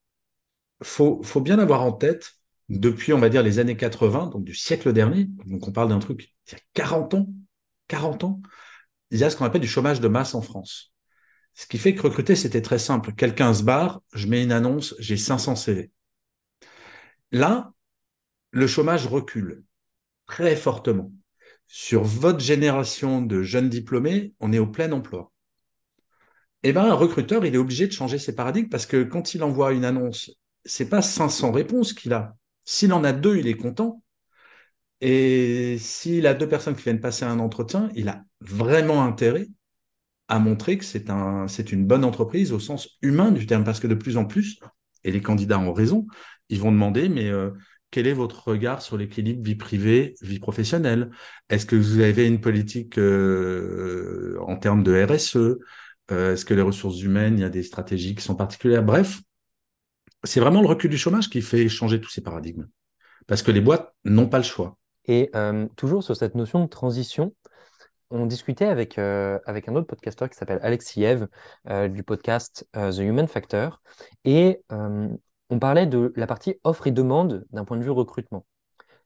Il 0.81 0.87
faut, 0.87 1.23
faut 1.23 1.42
bien 1.42 1.59
avoir 1.59 1.83
en 1.83 1.92
tête 1.92 2.41
depuis, 2.69 3.12
on 3.12 3.19
va 3.19 3.28
dire, 3.28 3.42
les 3.42 3.59
années 3.59 3.76
80, 3.76 4.28
donc 4.28 4.45
du 4.45 4.54
siècle 4.54 4.92
dernier, 4.92 5.25
donc 5.47 5.66
on 5.66 5.73
parle 5.73 5.88
d'un 5.88 5.99
truc 5.99 6.33
il 6.47 6.52
y 6.52 6.57
a 6.57 6.61
40 6.75 7.14
ans, 7.14 7.28
40 7.88 8.25
ans, 8.25 8.40
il 9.11 9.19
y 9.19 9.25
a 9.25 9.31
ce 9.31 9.37
qu'on 9.37 9.45
appelle 9.45 9.61
du 9.61 9.69
chômage 9.69 10.00
de 10.00 10.09
masse 10.09 10.35
en 10.35 10.42
France. 10.42 10.92
Ce 11.54 11.66
qui 11.66 11.78
fait 11.78 11.95
que 11.95 12.02
recruter, 12.02 12.35
c'était 12.35 12.62
très 12.62 12.78
simple. 12.78 13.12
Quelqu'un 13.12 13.52
se 13.52 13.62
barre, 13.62 14.00
je 14.14 14.26
mets 14.26 14.42
une 14.42 14.52
annonce, 14.52 14.95
j'ai 14.99 15.19
500 15.19 15.54
CV. 15.57 15.90
Là, 17.31 17.73
le 18.52 18.66
chômage 18.66 19.07
recule 19.07 19.64
très 20.26 20.57
fortement. 20.57 21.12
Sur 21.66 22.04
votre 22.04 22.40
génération 22.40 23.23
de 23.23 23.42
jeunes 23.42 23.69
diplômés, 23.69 24.35
on 24.40 24.52
est 24.52 24.59
au 24.59 24.66
plein 24.66 24.92
emploi. 24.92 25.33
Eh 26.62 26.73
ben, 26.73 26.85
un 26.85 26.95
recruteur, 26.95 27.45
il 27.45 27.54
est 27.54 27.59
obligé 27.59 27.87
de 27.87 27.92
changer 27.92 28.19
ses 28.19 28.35
paradigmes 28.35 28.69
parce 28.69 28.87
que 28.87 29.02
quand 29.02 29.35
il 29.35 29.42
envoie 29.42 29.73
une 29.73 29.85
annonce, 29.85 30.31
c'est 30.64 30.88
pas 30.88 31.02
500 31.02 31.50
réponses 31.50 31.92
qu'il 31.92 32.12
a, 32.12 32.37
s'il 32.64 32.92
en 32.92 33.04
a 33.04 33.12
deux, 33.12 33.37
il 33.38 33.47
est 33.47 33.57
content. 33.57 34.02
Et 35.00 35.78
s'il 35.78 36.26
a 36.26 36.35
deux 36.35 36.49
personnes 36.49 36.76
qui 36.76 36.85
viennent 36.85 37.00
passer 37.00 37.25
un 37.25 37.40
entretien, 37.40 37.90
il 37.95 38.09
a 38.09 38.23
vraiment 38.40 39.02
intérêt 39.04 39.49
à 40.28 40.38
montrer 40.38 40.78
que 40.78 40.85
c'est 40.85 41.11
un, 41.11 41.49
c'est 41.49 41.73
une 41.73 41.87
bonne 41.87 42.04
entreprise 42.04 42.52
au 42.52 42.61
sens 42.61 42.99
humain 43.02 43.33
du 43.33 43.47
terme, 43.47 43.64
parce 43.64 43.81
que 43.81 43.87
de 43.87 43.95
plus 43.95 44.16
en 44.16 44.25
plus, 44.25 44.59
et 45.04 45.12
les 45.12 45.21
candidats 45.21 45.59
ont 45.59 45.73
raison, 45.73 46.07
ils 46.49 46.61
vont 46.61 46.73
demander, 46.73 47.09
mais 47.09 47.28
euh, 47.28 47.50
quel 47.90 48.07
est 48.07 48.12
votre 48.14 48.49
regard 48.49 48.81
sur 48.81 48.97
l'équilibre 48.97 49.42
vie 49.45 49.57
privée, 49.57 50.14
vie 50.23 50.38
professionnelle? 50.38 51.11
Est-ce 51.50 51.66
que 51.66 51.76
vous 51.76 52.00
avez 52.00 52.26
une 52.26 52.40
politique 52.40 52.97
euh, 52.99 54.38
en 54.40 54.57
termes 54.57 54.83
de 54.83 55.04
RSE 55.04 55.37
euh, 56.11 56.33
Est-ce 56.33 56.45
que 56.45 56.54
les 56.54 56.62
ressources 56.62 57.02
humaines, 57.02 57.35
il 57.38 57.40
y 57.42 57.45
a 57.45 57.50
des 57.50 57.62
stratégies 57.62 58.14
qui 58.14 58.23
sont 58.23 58.37
particulières? 58.37 58.85
Bref, 58.85 59.21
c'est 60.25 60.41
vraiment 60.41 60.61
le 60.61 60.69
recul 60.69 60.91
du 60.91 60.99
chômage 60.99 61.29
qui 61.29 61.43
fait 61.43 61.69
changer 61.69 62.00
tous 62.00 62.11
ces 62.11 62.21
paradigmes. 62.21 62.69
Parce 63.26 63.43
que 63.43 63.50
les 63.50 63.61
boîtes 63.61 63.93
n'ont 64.05 64.29
pas 64.29 64.38
le 64.38 64.45
choix. 64.45 64.76
Et 65.07 65.31
euh, 65.35 65.67
toujours 65.76 66.02
sur 66.02 66.17
cette 66.17 66.35
notion 66.35 66.61
de 66.61 66.69
transition, 66.69 67.35
on 68.11 68.26
discutait 68.26 68.67
avec, 68.67 68.99
euh, 68.99 69.38
un 69.47 69.75
autre 69.75 69.87
podcasteur 69.87 70.29
qui 70.29 70.37
s'appelle 70.37 70.61
Alexiev 70.62 71.26
euh, 71.69 71.88
du 71.88 72.02
podcast 72.02 72.67
The 72.75 72.99
Human 72.99 73.26
Factor. 73.26 73.81
Et 74.25 74.61
on 74.71 75.59
parlait 75.59 75.87
de 75.87 76.12
la 76.17 76.26
partie 76.26 76.57
offre 76.64 76.87
et 76.87 76.93
demande 76.93 77.45
d'un 77.50 77.64
point 77.64 77.76
de 77.76 77.83
vue 77.83 77.91
recrutement. 77.91 78.47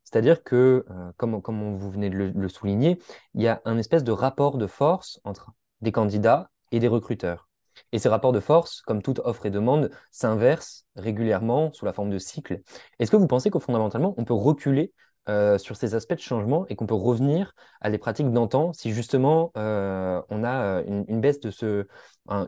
C'est-à-dire 0.04 0.44
que, 0.44 0.84
comme 1.16 1.40
vous 1.76 1.90
venez 1.90 2.10
de 2.10 2.32
le 2.32 2.48
souligner, 2.48 2.98
il 3.34 3.42
y 3.42 3.48
a 3.48 3.60
un 3.64 3.76
espèce 3.78 4.04
de 4.04 4.12
rapport 4.12 4.56
de 4.56 4.68
force 4.68 5.20
entre 5.24 5.50
des 5.80 5.90
candidats 5.90 6.50
et 6.70 6.78
des 6.78 6.86
recruteurs. 6.86 7.45
Et 7.92 7.98
ces 7.98 8.08
rapports 8.08 8.32
de 8.32 8.40
force, 8.40 8.82
comme 8.82 9.02
toute 9.02 9.20
offre 9.20 9.46
et 9.46 9.50
demande, 9.50 9.90
s'inversent 10.10 10.86
régulièrement 10.96 11.72
sous 11.72 11.84
la 11.84 11.92
forme 11.92 12.10
de 12.10 12.18
cycles. 12.18 12.60
Est-ce 12.98 13.10
que 13.10 13.16
vous 13.16 13.26
pensez 13.26 13.50
qu'au 13.50 13.60
fondamentalement, 13.60 14.14
on 14.16 14.24
peut 14.24 14.34
reculer 14.34 14.92
euh, 15.28 15.58
sur 15.58 15.74
ces 15.74 15.96
aspects 15.96 16.14
de 16.14 16.20
changement 16.20 16.66
et 16.68 16.76
qu'on 16.76 16.86
peut 16.86 16.94
revenir 16.94 17.52
à 17.80 17.90
des 17.90 17.98
pratiques 17.98 18.30
d'antan 18.30 18.72
si 18.72 18.92
justement 18.92 19.50
euh, 19.56 20.22
on 20.28 20.44
a 20.44 20.78
euh, 20.78 21.02
une, 21.08 21.20
baisse 21.20 21.40
de 21.40 21.50
ce, 21.50 21.84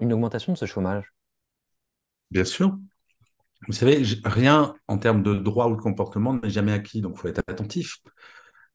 une 0.00 0.12
augmentation 0.12 0.52
de 0.52 0.58
ce 0.58 0.64
chômage? 0.64 1.12
Bien 2.30 2.44
sûr. 2.44 2.78
Vous 3.66 3.72
savez, 3.72 4.04
rien 4.24 4.74
en 4.86 4.98
termes 4.98 5.24
de 5.24 5.34
droit 5.34 5.66
ou 5.66 5.74
de 5.74 5.80
comportement 5.80 6.34
n'est 6.34 6.50
jamais 6.50 6.70
acquis, 6.70 7.00
donc 7.00 7.14
il 7.16 7.18
faut 7.18 7.26
être 7.26 7.42
attentif. 7.48 7.98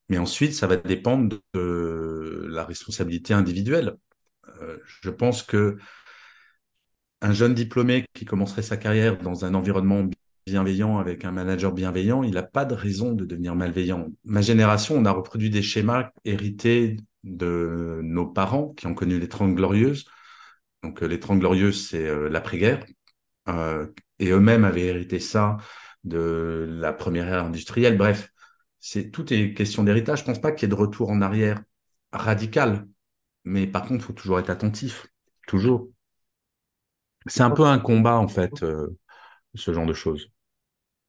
Mais 0.09 0.17
ensuite, 0.17 0.53
ça 0.53 0.67
va 0.67 0.75
dépendre 0.75 1.37
de 1.53 2.47
la 2.49 2.65
responsabilité 2.65 3.33
individuelle. 3.33 3.95
je 5.01 5.09
pense 5.11 5.43
que 5.43 5.77
un 7.23 7.31
jeune 7.31 7.53
diplômé 7.53 8.05
qui 8.13 8.25
commencerait 8.25 8.61
sa 8.61 8.77
carrière 8.77 9.17
dans 9.17 9.45
un 9.45 9.53
environnement 9.53 10.05
bienveillant 10.45 10.97
avec 10.97 11.23
un 11.23 11.31
manager 11.31 11.71
bienveillant, 11.71 12.21
il 12.21 12.33
n'a 12.33 12.43
pas 12.43 12.65
de 12.65 12.75
raison 12.75 13.13
de 13.13 13.25
devenir 13.25 13.55
malveillant. 13.55 14.09
Ma 14.25 14.41
génération, 14.41 14.95
on 14.95 15.05
a 15.05 15.11
reproduit 15.11 15.49
des 15.49 15.61
schémas 15.61 16.11
hérités 16.25 16.97
de 17.23 18.01
nos 18.03 18.25
parents 18.25 18.73
qui 18.73 18.87
ont 18.87 18.93
connu 18.93 19.19
les 19.19 19.29
Trente 19.29 19.55
Glorieuses. 19.55 20.05
Donc 20.83 21.01
euh, 21.01 21.07
les 21.07 21.19
Trente 21.21 21.39
Glorieuses, 21.39 21.87
c'est 21.87 22.05
euh, 22.05 22.27
l'après-guerre. 22.27 22.85
Euh, 23.47 23.87
et 24.19 24.29
eux-mêmes 24.31 24.65
avaient 24.65 24.87
hérité 24.87 25.19
ça 25.19 25.57
de 26.03 26.67
la 26.69 26.91
première 26.91 27.29
ère 27.29 27.45
industrielle. 27.45 27.97
Bref, 27.97 28.29
c'est 28.81 29.11
tout 29.11 29.33
est 29.33 29.53
question 29.53 29.83
d'héritage. 29.83 30.19
Je 30.19 30.25
pense 30.25 30.41
pas 30.41 30.51
qu'il 30.51 30.63
y 30.63 30.71
ait 30.71 30.75
de 30.75 30.79
retour 30.79 31.09
en 31.09 31.21
arrière 31.21 31.61
radical. 32.11 32.85
Mais 33.45 33.65
par 33.65 33.83
contre, 33.83 33.95
il 33.95 34.01
faut 34.01 34.13
toujours 34.13 34.39
être 34.39 34.49
attentif. 34.49 35.07
Toujours. 35.47 35.89
C'est 37.27 37.43
un 37.43 37.51
peu 37.51 37.65
un 37.65 37.79
combat, 37.79 38.17
en 38.17 38.27
fait, 38.27 38.63
euh, 38.63 38.97
ce 39.55 39.73
genre 39.73 39.85
de 39.85 39.93
choses. 39.93 40.29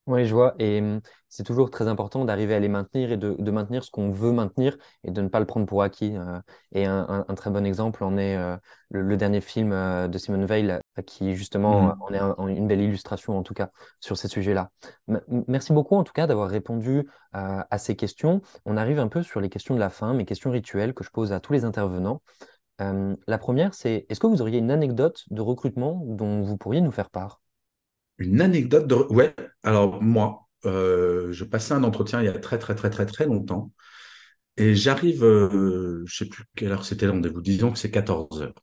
Oui, 0.07 0.27
je 0.27 0.35
vois. 0.35 0.55
Et 0.59 0.81
hum, 0.81 1.00
c'est 1.31 1.44
toujours 1.44 1.70
très 1.70 1.88
important 1.88 2.27
d'arriver 2.27 2.55
à 2.55 2.61
les 2.61 2.68
maintenir 2.68 3.11
et 3.11 3.16
de, 3.16 3.50
maintenir 3.50 3.85
ce 3.85 3.90
qu'on 3.90 4.11
veut 4.11 4.33
maintenir 4.33 4.77
et 5.03 5.11
de 5.11 5.22
ne 5.22 5.29
pas 5.29 5.40
le 5.40 5.46
prendre 5.46 5.64
pour 5.64 5.83
acquis. 5.83 6.14
Euh. 6.14 6.40
et 6.72 6.85
un, 6.85 7.24
très 7.37 7.50
bon 7.50 7.64
exemple 7.64 8.05
en 8.05 8.18
est 8.18 8.37
euh, 8.37 8.55
le, 8.90 9.16
dernier 9.16 9.40
film 9.40 9.70
de 9.70 10.18
Simone 10.18 10.44
Veil, 10.44 10.79
qui 11.07 11.35
justement 11.35 11.83
mmh. 11.83 12.35
en 12.37 12.48
est 12.48 12.55
une 12.55 12.68
belle 12.68 12.83
illustration, 12.83 13.38
en 13.38 13.42
tout 13.42 13.55
cas, 13.55 13.70
sur 13.98 14.18
ces 14.18 14.29
sujets-là. 14.29 14.70
merci 15.48 15.72
beaucoup, 15.72 15.96
en 15.96 16.05
tout 16.05 16.12
cas, 16.12 16.27
d'avoir 16.27 16.50
répondu 16.50 17.09
à 17.33 17.79
ces 17.79 17.96
questions. 17.96 18.42
On 18.66 18.77
arrive 18.77 18.98
un 18.98 19.09
peu 19.09 19.22
sur 19.22 19.40
les 19.40 19.48
questions 19.48 19.74
de 19.74 19.81
la 19.81 19.90
fin, 19.90 20.12
mes 20.12 20.27
questions 20.27 20.50
rituelles 20.50 20.92
que 20.92 21.03
je 21.03 21.11
pose 21.11 21.33
à 21.33 21.40
tous 21.40 21.55
les 21.55 21.64
intervenants. 21.64 22.20
Euh, 22.80 23.14
la 23.26 23.38
première, 23.38 23.74
c'est 23.74 24.06
est-ce 24.08 24.20
que 24.20 24.26
vous 24.26 24.42
auriez 24.42 24.58
une 24.58 24.70
anecdote 24.70 25.24
de 25.30 25.40
recrutement 25.40 26.02
dont 26.06 26.42
vous 26.42 26.56
pourriez 26.56 26.80
nous 26.80 26.90
faire 26.90 27.10
part? 27.10 27.40
Une 28.18 28.40
anecdote 28.40 28.87
de... 28.87 28.94
Ouais, 28.94 29.34
alors 29.62 30.02
moi, 30.02 30.48
euh, 30.66 31.32
je 31.32 31.44
passais 31.44 31.74
un 31.74 31.84
entretien 31.84 32.20
il 32.20 32.26
y 32.26 32.28
a 32.28 32.38
très 32.38 32.58
très 32.58 32.74
très 32.74 32.90
très 32.90 33.06
très 33.06 33.26
longtemps 33.26 33.72
et 34.56 34.74
j'arrive, 34.74 35.24
euh, 35.24 36.02
je 36.06 36.16
sais 36.16 36.28
plus 36.28 36.44
quelle 36.56 36.72
heure 36.72 36.84
c'était 36.84 37.06
le 37.06 37.12
rendez-vous, 37.12 37.40
disons 37.40 37.72
que 37.72 37.78
c'est 37.78 37.90
14 37.90 38.42
heures. 38.42 38.54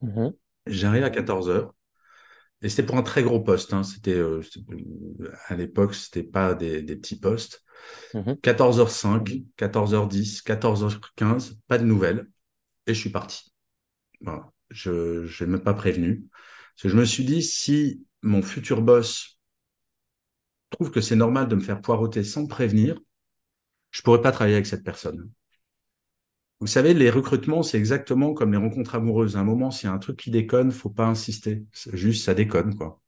Mmh 0.00 0.28
J'arrive 0.66 1.02
à 1.02 1.10
14 1.10 1.48
heures 1.48 1.74
et 2.62 2.68
c'était 2.68 2.84
pour 2.84 2.96
un 2.96 3.02
très 3.02 3.24
gros 3.24 3.40
poste. 3.40 3.74
Hein. 3.74 3.82
C'était 3.82 4.22
à 5.48 5.56
l'époque, 5.56 5.94
c'était 5.94 6.22
pas 6.22 6.54
des, 6.54 6.82
petits 6.84 7.18
postes. 7.18 7.64
14h05, 8.14 9.44
14h10, 9.58 10.44
14h15, 10.44 11.54
pas 11.66 11.78
de 11.78 11.84
nouvelles 11.84 12.28
et 12.86 12.94
je 12.94 13.00
suis 13.00 13.10
parti. 13.10 13.52
Je 14.70 15.44
n'ai 15.44 15.50
même 15.50 15.62
pas 15.62 15.74
prévenu. 15.74 16.24
je 16.76 16.96
me 16.96 17.04
suis 17.04 17.24
dit, 17.24 17.42
si 17.42 18.06
mon 18.22 18.42
futur 18.42 18.82
boss 18.82 19.38
trouve 20.70 20.90
que 20.90 21.00
c'est 21.00 21.16
normal 21.16 21.48
de 21.48 21.54
me 21.54 21.60
faire 21.60 21.80
poireauter 21.80 22.24
sans 22.24 22.46
prévenir, 22.46 22.98
je 23.90 24.02
pourrais 24.02 24.22
pas 24.22 24.32
travailler 24.32 24.56
avec 24.56 24.66
cette 24.66 24.84
personne. 24.84 25.30
Vous 26.60 26.66
savez, 26.68 26.94
les 26.94 27.10
recrutements, 27.10 27.62
c'est 27.62 27.78
exactement 27.78 28.34
comme 28.34 28.52
les 28.52 28.58
rencontres 28.58 28.94
amoureuses. 28.94 29.36
À 29.36 29.40
un 29.40 29.44
moment, 29.44 29.70
s'il 29.70 29.88
y 29.88 29.90
a 29.90 29.94
un 29.94 29.98
truc 29.98 30.16
qui 30.16 30.30
déconne, 30.30 30.70
faut 30.70 30.90
pas 30.90 31.06
insister. 31.06 31.64
Juste, 31.92 32.24
ça 32.24 32.34
déconne, 32.34 32.76
quoi. 32.76 33.00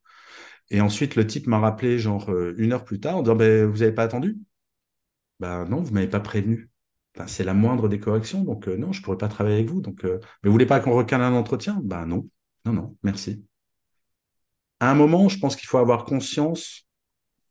Et 0.71 0.81
ensuite, 0.81 1.15
le 1.15 1.27
type 1.27 1.47
m'a 1.47 1.59
rappelé, 1.59 1.99
genre, 1.99 2.31
euh, 2.31 2.55
une 2.57 2.73
heure 2.73 2.85
plus 2.85 2.99
tard, 2.99 3.17
en 3.17 3.23
disant, 3.23 3.35
ben, 3.35 3.65
vous 3.67 3.79
n'avez 3.79 3.93
pas 3.93 4.03
attendu? 4.03 4.37
Ben 5.39 5.65
non, 5.65 5.81
vous 5.81 5.93
m'avez 5.93 6.09
pas 6.09 6.19
prévenu 6.19 6.69
c'est 7.27 7.43
la 7.43 7.53
moindre 7.53 7.87
des 7.87 7.99
corrections, 7.99 8.43
donc 8.43 8.67
euh, 8.67 8.77
non, 8.77 8.91
je 8.91 8.99
ne 8.99 9.03
pourrais 9.03 9.17
pas 9.17 9.27
travailler 9.27 9.55
avec 9.57 9.69
vous. 9.69 9.81
Donc, 9.81 10.03
euh, 10.03 10.19
mais 10.43 10.49
vous 10.49 10.51
voulez 10.51 10.65
pas 10.65 10.79
qu'on 10.79 10.93
recale 10.93 11.21
un 11.21 11.33
entretien? 11.33 11.79
Ben 11.83 12.05
non, 12.05 12.27
non, 12.65 12.73
non, 12.73 12.97
merci. 13.03 13.45
À 14.79 14.91
un 14.91 14.95
moment, 14.95 15.29
je 15.29 15.39
pense 15.39 15.55
qu'il 15.55 15.67
faut 15.67 15.77
avoir 15.77 16.03
conscience 16.03 16.87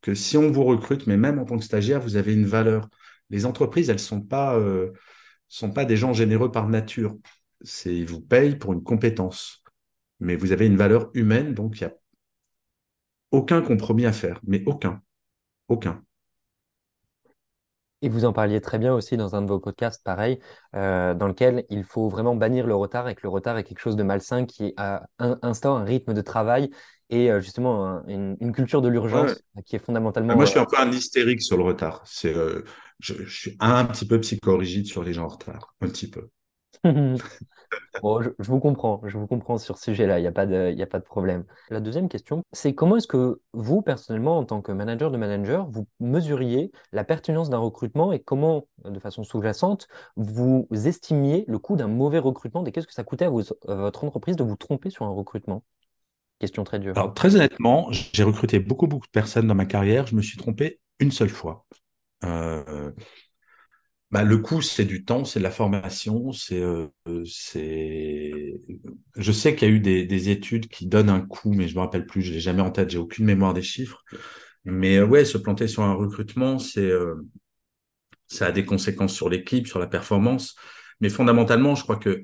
que 0.01 0.13
si 0.13 0.37
on 0.37 0.51
vous 0.51 0.63
recrute, 0.63 1.07
mais 1.07 1.17
même 1.17 1.39
en 1.39 1.45
tant 1.45 1.57
que 1.57 1.63
stagiaire, 1.63 1.99
vous 1.99 2.15
avez 2.15 2.33
une 2.33 2.45
valeur. 2.45 2.87
Les 3.31 3.45
entreprises, 3.47 3.89
elles 3.89 3.95
ne 3.95 4.01
sont 4.01 4.21
pas, 4.21 4.55
euh, 4.55 4.91
sont 5.47 5.71
pas 5.71 5.85
des 5.85 5.97
gens 5.97 6.13
généreux 6.13 6.51
par 6.51 6.69
nature. 6.69 7.17
Ils 7.85 8.05
vous 8.05 8.21
payent 8.21 8.57
pour 8.57 8.73
une 8.73 8.83
compétence. 8.83 9.63
Mais 10.19 10.35
vous 10.35 10.51
avez 10.51 10.67
une 10.67 10.77
valeur 10.77 11.09
humaine, 11.15 11.53
donc 11.55 11.81
il 11.81 11.85
n'y 11.85 11.91
a 11.91 11.95
aucun 13.31 13.61
compromis 13.61 14.05
à 14.05 14.13
faire, 14.13 14.39
mais 14.45 14.63
aucun. 14.65 15.01
Aucun. 15.67 16.03
Et 18.01 18.09
vous 18.09 18.25
en 18.25 18.33
parliez 18.33 18.61
très 18.61 18.77
bien 18.77 18.93
aussi 18.93 19.17
dans 19.17 19.35
un 19.35 19.41
de 19.41 19.47
vos 19.47 19.59
podcasts, 19.59 20.03
pareil, 20.03 20.39
euh, 20.75 21.13
dans 21.13 21.27
lequel 21.27 21.65
il 21.69 21.83
faut 21.83 22.09
vraiment 22.09 22.35
bannir 22.35 22.67
le 22.67 22.75
retard 22.75 23.07
et 23.07 23.15
que 23.15 23.21
le 23.23 23.29
retard 23.29 23.57
est 23.57 23.63
quelque 23.63 23.79
chose 23.79 23.95
de 23.95 24.03
malsain 24.03 24.45
qui 24.45 24.75
instaure 25.17 25.77
un 25.77 25.83
rythme 25.83 26.13
de 26.13 26.21
travail 26.21 26.69
et 27.09 27.29
justement 27.39 28.03
une, 28.07 28.51
culture 28.51 28.81
de 28.81 28.89
l'urgence 28.89 29.41
qui 29.65 29.75
est 29.75 29.79
fondamentalement. 29.79 30.35
Moi, 30.35 30.45
je 30.45 30.51
suis 30.51 30.59
un 30.59 30.65
peu 30.65 30.77
un 30.77 30.91
hystérique 30.91 31.41
sur 31.41 31.57
le 31.57 31.63
retard. 31.63 32.01
C'est, 32.05 32.33
je, 32.99 33.13
je, 33.25 33.35
suis 33.35 33.55
un 33.59 33.85
petit 33.85 34.05
peu 34.05 34.19
psychorigide 34.19 34.85
sur 34.85 35.03
les 35.03 35.13
gens 35.13 35.25
en 35.25 35.29
retard, 35.29 35.73
un 35.81 35.87
petit 35.87 36.09
peu. 36.09 36.29
je, 38.03 38.29
vous 38.39 38.59
comprends, 38.59 39.01
je 39.05 39.17
vous 39.17 39.27
comprends 39.27 39.57
sur 39.57 39.77
ce 39.77 39.85
sujet-là, 39.85 40.19
il 40.19 40.21
n'y 40.21 40.27
a, 40.27 40.31
pas 40.31 40.45
de, 40.45 40.79
a 40.79 40.85
pas 40.85 40.99
de 40.99 41.03
problème. 41.03 41.45
La 41.69 41.79
deuxième 41.79 42.09
question, 42.09 42.43
c'est 42.51 42.75
comment 42.75 42.97
est-ce 42.97 43.07
que 43.07 43.41
vous, 43.53 43.81
personnellement, 43.81 44.37
en 44.37 44.45
tant 44.45 44.61
que 44.61 44.71
manager 44.71 45.11
de 45.11 45.17
manager, 45.17 45.67
vous 45.69 45.87
mesuriez 45.99 46.71
la 46.91 47.03
pertinence 47.03 47.49
d'un 47.49 47.57
recrutement 47.57 48.11
et 48.11 48.19
comment, 48.19 48.67
de 48.83 48.99
façon 48.99 49.23
sous-jacente, 49.23 49.87
vous 50.15 50.67
estimiez 50.71 51.45
le 51.47 51.59
coût 51.59 51.75
d'un 51.75 51.87
mauvais 51.87 52.19
recrutement 52.19 52.63
et 52.65 52.71
qu'est-ce 52.71 52.87
que 52.87 52.93
ça 52.93 53.03
coûtait 53.03 53.25
à, 53.25 53.29
votre 53.29 54.03
entreprise 54.03 54.35
de 54.35 54.43
vous 54.43 54.55
tromper 54.55 54.89
sur 54.89 55.05
un 55.05 55.11
recrutement? 55.11 55.63
Question 56.39 56.63
très 56.65 56.79
dure. 56.79 56.97
Alors, 56.97 57.13
très 57.13 57.35
honnêtement, 57.35 57.87
j'ai 57.91 58.23
recruté 58.23 58.59
beaucoup, 58.59 58.87
beaucoup 58.87 59.07
de 59.07 59.11
personnes 59.11 59.47
dans 59.47 59.55
ma 59.55 59.65
carrière. 59.65 60.05
Je 60.05 60.15
me 60.15 60.21
suis 60.21 60.37
trompé 60.37 60.79
une 60.99 61.11
seule 61.11 61.29
fois. 61.29 61.65
Euh, 62.25 62.91
bah, 64.15 64.23
le 64.23 64.37
coût, 64.37 64.61
c'est 64.61 64.85
du 64.85 65.03
temps, 65.03 65.25
c'est 65.25 65.39
de 65.39 65.43
la 65.43 65.51
formation, 65.51 66.31
c'est, 66.31 66.61
euh, 66.61 66.87
c'est. 67.25 68.61
Je 69.17 69.31
sais 69.33 69.55
qu'il 69.57 69.67
y 69.67 69.71
a 69.71 69.73
eu 69.73 69.81
des, 69.81 70.29
études 70.29 70.69
qui 70.69 70.87
donnent 70.87 71.09
un 71.09 71.19
coût, 71.19 71.51
mais 71.51 71.67
je 71.67 71.75
me 71.75 71.81
rappelle 71.81 72.05
plus, 72.05 72.21
je 72.21 72.31
l'ai 72.31 72.39
jamais 72.39 72.61
en 72.61 72.71
tête, 72.71 72.89
j'ai 72.89 72.97
aucune 72.97 73.25
mémoire 73.25 73.53
des 73.53 73.61
chiffres. 73.61 74.05
Mais 74.63 74.99
euh, 74.99 75.05
ouais, 75.05 75.25
se 75.25 75.37
planter 75.37 75.67
sur 75.67 75.83
un 75.83 75.93
recrutement, 75.95 76.59
c'est, 76.59 76.79
euh, 76.79 77.15
ça 78.27 78.47
a 78.47 78.51
des 78.53 78.63
conséquences 78.63 79.13
sur 79.13 79.27
l'équipe, 79.27 79.67
sur 79.67 79.79
la 79.79 79.87
performance. 79.87 80.55
Mais 81.01 81.09
fondamentalement, 81.09 81.75
je 81.75 81.83
crois 81.83 81.97
que 81.97 82.09
euh, 82.09 82.23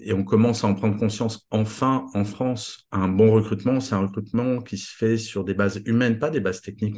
et 0.00 0.12
on 0.14 0.24
commence 0.24 0.64
à 0.64 0.66
en 0.66 0.74
prendre 0.74 0.98
conscience 0.98 1.46
enfin 1.50 2.06
en 2.14 2.24
France. 2.24 2.86
Un 2.90 3.08
bon 3.08 3.30
recrutement, 3.32 3.80
c'est 3.80 3.94
un 3.94 4.00
recrutement 4.00 4.60
qui 4.60 4.78
se 4.78 4.94
fait 4.94 5.18
sur 5.18 5.44
des 5.44 5.54
bases 5.54 5.82
humaines, 5.84 6.18
pas 6.18 6.30
des 6.30 6.40
bases 6.40 6.62
techniques. 6.62 6.96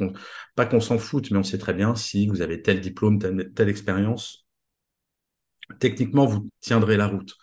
pas 0.55 0.65
qu'on 0.65 0.79
s'en 0.79 0.97
foute, 0.97 1.31
mais 1.31 1.37
on 1.37 1.43
sait 1.43 1.57
très 1.57 1.73
bien 1.73 1.95
si 1.95 2.27
vous 2.27 2.41
avez 2.41 2.61
tel 2.61 2.79
diplôme, 2.79 3.19
telle, 3.19 3.69
expérience, 3.69 4.45
techniquement, 5.79 6.25
vous 6.25 6.49
tiendrez 6.61 6.97
la 6.97 7.07
route. 7.07 7.35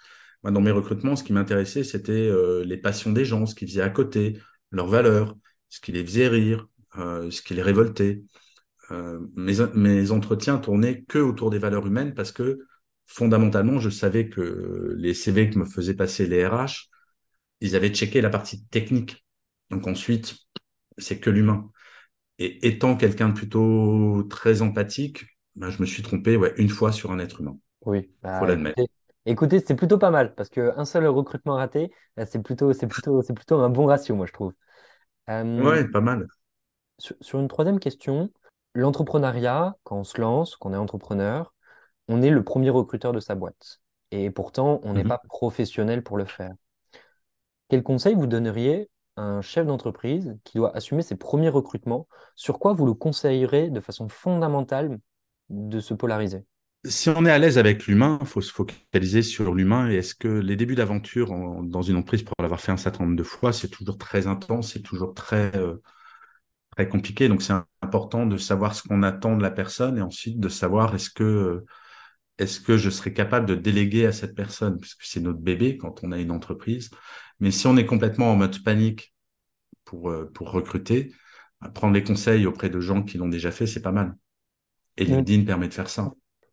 Dans 0.44 0.60
mes 0.60 0.70
recrutements, 0.70 1.16
ce 1.16 1.24
qui 1.24 1.32
m'intéressait, 1.32 1.84
c'était 1.84 2.12
euh, 2.12 2.64
les 2.64 2.78
passions 2.78 3.12
des 3.12 3.24
gens, 3.24 3.44
ce 3.44 3.54
qu'ils 3.54 3.68
faisaient 3.68 3.82
à 3.82 3.90
côté, 3.90 4.38
leurs 4.70 4.86
valeurs, 4.86 5.36
ce 5.68 5.80
qui 5.80 5.92
les 5.92 6.04
faisait 6.04 6.28
rire, 6.28 6.68
euh, 6.96 7.30
ce 7.30 7.42
qui 7.42 7.54
les 7.54 7.62
révoltait. 7.62 8.22
mes, 9.36 9.56
mes 9.74 10.10
entretiens 10.10 10.58
tournaient 10.58 11.02
que 11.02 11.18
autour 11.18 11.50
des 11.50 11.58
valeurs 11.58 11.86
humaines 11.86 12.14
parce 12.14 12.32
que 12.32 12.60
fondamentalement, 13.08 13.80
je 13.80 13.88
savais 13.88 14.28
que 14.28 14.94
les 14.98 15.14
CV 15.14 15.50
que 15.50 15.58
me 15.58 15.64
faisaient 15.64 15.94
passer 15.94 16.26
les 16.26 16.46
RH, 16.46 16.90
ils 17.60 17.74
avaient 17.74 17.88
checké 17.88 18.20
la 18.20 18.30
partie 18.30 18.64
technique. 18.66 19.24
Donc 19.70 19.86
ensuite, 19.86 20.36
c'est 20.98 21.18
que 21.18 21.30
l'humain. 21.30 21.70
Et 22.38 22.68
étant 22.68 22.96
quelqu'un 22.96 23.30
de 23.30 23.34
plutôt 23.34 24.22
très 24.24 24.62
empathique, 24.62 25.24
ben, 25.56 25.70
je 25.70 25.80
me 25.80 25.86
suis 25.86 26.02
trompé 26.02 26.36
ouais, 26.36 26.52
une 26.58 26.68
fois 26.68 26.92
sur 26.92 27.10
un 27.10 27.18
être 27.18 27.40
humain. 27.40 27.58
Oui, 27.84 28.10
bah, 28.22 28.38
faut 28.38 28.46
l'admettre. 28.46 28.80
Écoutez, 29.24 29.60
c'est 29.60 29.74
plutôt 29.74 29.98
pas 29.98 30.10
mal 30.10 30.34
parce 30.34 30.50
qu'un 30.50 30.84
seul 30.84 31.06
recrutement 31.06 31.56
raté, 31.56 31.90
c'est 32.26 32.42
plutôt, 32.42 32.72
c'est 32.72 32.86
plutôt, 32.86 33.22
c'est 33.22 33.34
plutôt 33.34 33.58
un 33.58 33.70
bon 33.70 33.86
ratio, 33.86 34.14
moi 34.14 34.26
je 34.26 34.32
trouve. 34.32 34.52
Euh, 35.30 35.60
oui, 35.62 35.90
pas 35.90 36.00
mal. 36.00 36.26
Sur, 36.98 37.16
sur 37.20 37.40
une 37.40 37.48
troisième 37.48 37.80
question, 37.80 38.30
l'entrepreneuriat, 38.74 39.76
quand 39.82 39.96
on 39.96 40.04
se 40.04 40.20
lance, 40.20 40.56
quand 40.56 40.70
on 40.70 40.74
est 40.74 40.78
entrepreneur, 40.78 41.54
on 42.08 42.22
est 42.22 42.30
le 42.30 42.42
premier 42.42 42.70
recruteur 42.70 43.12
de 43.12 43.20
sa 43.20 43.34
boîte. 43.34 43.80
Et 44.10 44.30
pourtant, 44.30 44.80
on 44.82 44.94
n'est 44.94 45.02
mhm. 45.02 45.08
pas 45.08 45.18
professionnel 45.28 46.02
pour 46.02 46.16
le 46.16 46.24
faire. 46.24 46.52
Quel 47.68 47.82
conseil 47.82 48.14
vous 48.14 48.26
donneriez 48.26 48.88
à 49.16 49.22
un 49.22 49.42
chef 49.42 49.66
d'entreprise 49.66 50.36
qui 50.44 50.56
doit 50.56 50.74
assumer 50.74 51.02
ses 51.02 51.16
premiers 51.16 51.50
recrutements? 51.50 52.08
Sur 52.34 52.58
quoi 52.58 52.72
vous 52.72 52.86
le 52.86 52.94
conseillerez 52.94 53.68
de 53.68 53.80
façon 53.80 54.08
fondamentale 54.08 54.98
de 55.50 55.80
se 55.80 55.92
polariser? 55.92 56.44
Si 56.84 57.10
on 57.10 57.26
est 57.26 57.30
à 57.30 57.38
l'aise 57.38 57.58
avec 57.58 57.86
l'humain, 57.86 58.18
il 58.22 58.26
faut 58.26 58.40
se 58.40 58.52
focaliser 58.52 59.22
sur 59.22 59.54
l'humain. 59.54 59.90
Et 59.90 59.96
est-ce 59.96 60.14
que 60.14 60.28
les 60.28 60.56
débuts 60.56 60.76
d'aventure 60.76 61.34
dans 61.62 61.82
une 61.82 61.96
entreprise, 61.96 62.22
pour 62.22 62.34
l'avoir 62.40 62.60
fait 62.60 62.72
un 62.72 62.76
certain 62.78 63.04
nombre 63.04 63.16
de 63.16 63.22
fois, 63.22 63.52
c'est 63.52 63.68
toujours 63.68 63.98
très 63.98 64.26
intense, 64.26 64.72
c'est 64.72 64.82
toujours 64.82 65.12
très, 65.12 65.54
euh, 65.56 65.82
très 66.76 66.88
compliqué. 66.88 67.28
Donc 67.28 67.42
c'est 67.42 67.52
important 67.82 68.24
de 68.24 68.38
savoir 68.38 68.74
ce 68.74 68.82
qu'on 68.88 69.02
attend 69.02 69.36
de 69.36 69.42
la 69.42 69.50
personne 69.50 69.98
et 69.98 70.02
ensuite 70.02 70.40
de 70.40 70.48
savoir 70.48 70.94
est-ce 70.94 71.10
que 71.10 71.64
est-ce 72.38 72.60
que 72.60 72.76
je 72.76 72.90
serais 72.90 73.12
capable 73.12 73.46
de 73.46 73.54
déléguer 73.54 74.06
à 74.06 74.12
cette 74.12 74.34
personne? 74.34 74.78
Puisque 74.78 75.02
c'est 75.02 75.20
notre 75.20 75.40
bébé 75.40 75.76
quand 75.76 76.02
on 76.04 76.12
a 76.12 76.18
une 76.18 76.30
entreprise. 76.30 76.90
Mais 77.40 77.50
si 77.50 77.66
on 77.66 77.76
est 77.76 77.86
complètement 77.86 78.32
en 78.32 78.36
mode 78.36 78.62
panique 78.62 79.14
pour, 79.84 80.10
euh, 80.10 80.30
pour 80.32 80.50
recruter, 80.50 81.12
bah, 81.60 81.70
prendre 81.70 81.94
les 81.94 82.04
conseils 82.04 82.46
auprès 82.46 82.70
de 82.70 82.80
gens 82.80 83.02
qui 83.02 83.18
l'ont 83.18 83.28
déjà 83.28 83.50
fait, 83.50 83.66
c'est 83.66 83.82
pas 83.82 83.92
mal. 83.92 84.14
Et 84.96 85.04
LinkedIn 85.04 85.44
permet 85.44 85.68
de 85.68 85.74
faire 85.74 85.88
ça. 85.88 86.12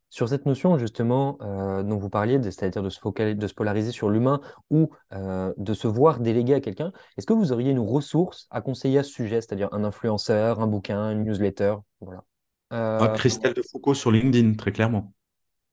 Sur 0.10 0.30
cette 0.30 0.45
notion 0.45 0.78
justement 0.78 1.38
euh, 1.41 1.84
dont 1.84 1.98
vous 1.98 2.10
parliez, 2.10 2.41
c'est-à-dire 2.41 2.84
de 2.84 2.89
se, 2.89 3.00
focaliser, 3.00 3.36
de 3.36 3.48
se 3.48 3.54
polariser 3.54 3.91
sur 3.91 4.10
l'humain 4.10 4.39
ou 4.69 4.89
euh, 5.13 5.52
de 5.58 5.74
se 5.74 5.88
voir 5.88 6.19
déléguer 6.19 6.54
à 6.54 6.62
quelqu'un, 6.62 6.93
est-ce 7.17 7.26
que 7.26 7.34
vous 7.34 7.52
auriez 7.52 7.71
une 7.71 7.80
ressource 7.80 8.48
à 8.50 8.62
conseiller 8.62 9.00
à 9.00 9.04
ce 9.04 9.12
sujet, 9.12 9.41
c'est-à-dire 9.41 9.69
un 9.74 9.84
influenceur, 9.84 10.62
un 10.62 10.67
bouquin, 10.67 11.12
une 11.12 11.24
newsletter? 11.24 11.76
Voilà. 12.00 12.24
Ah, 12.69 13.13
Christelle 13.15 13.54
de 13.54 13.62
Foucault 13.62 13.93
sur 13.93 14.12
LinkedIn, 14.12 14.54
très 14.54 14.71
clairement. 14.71 15.13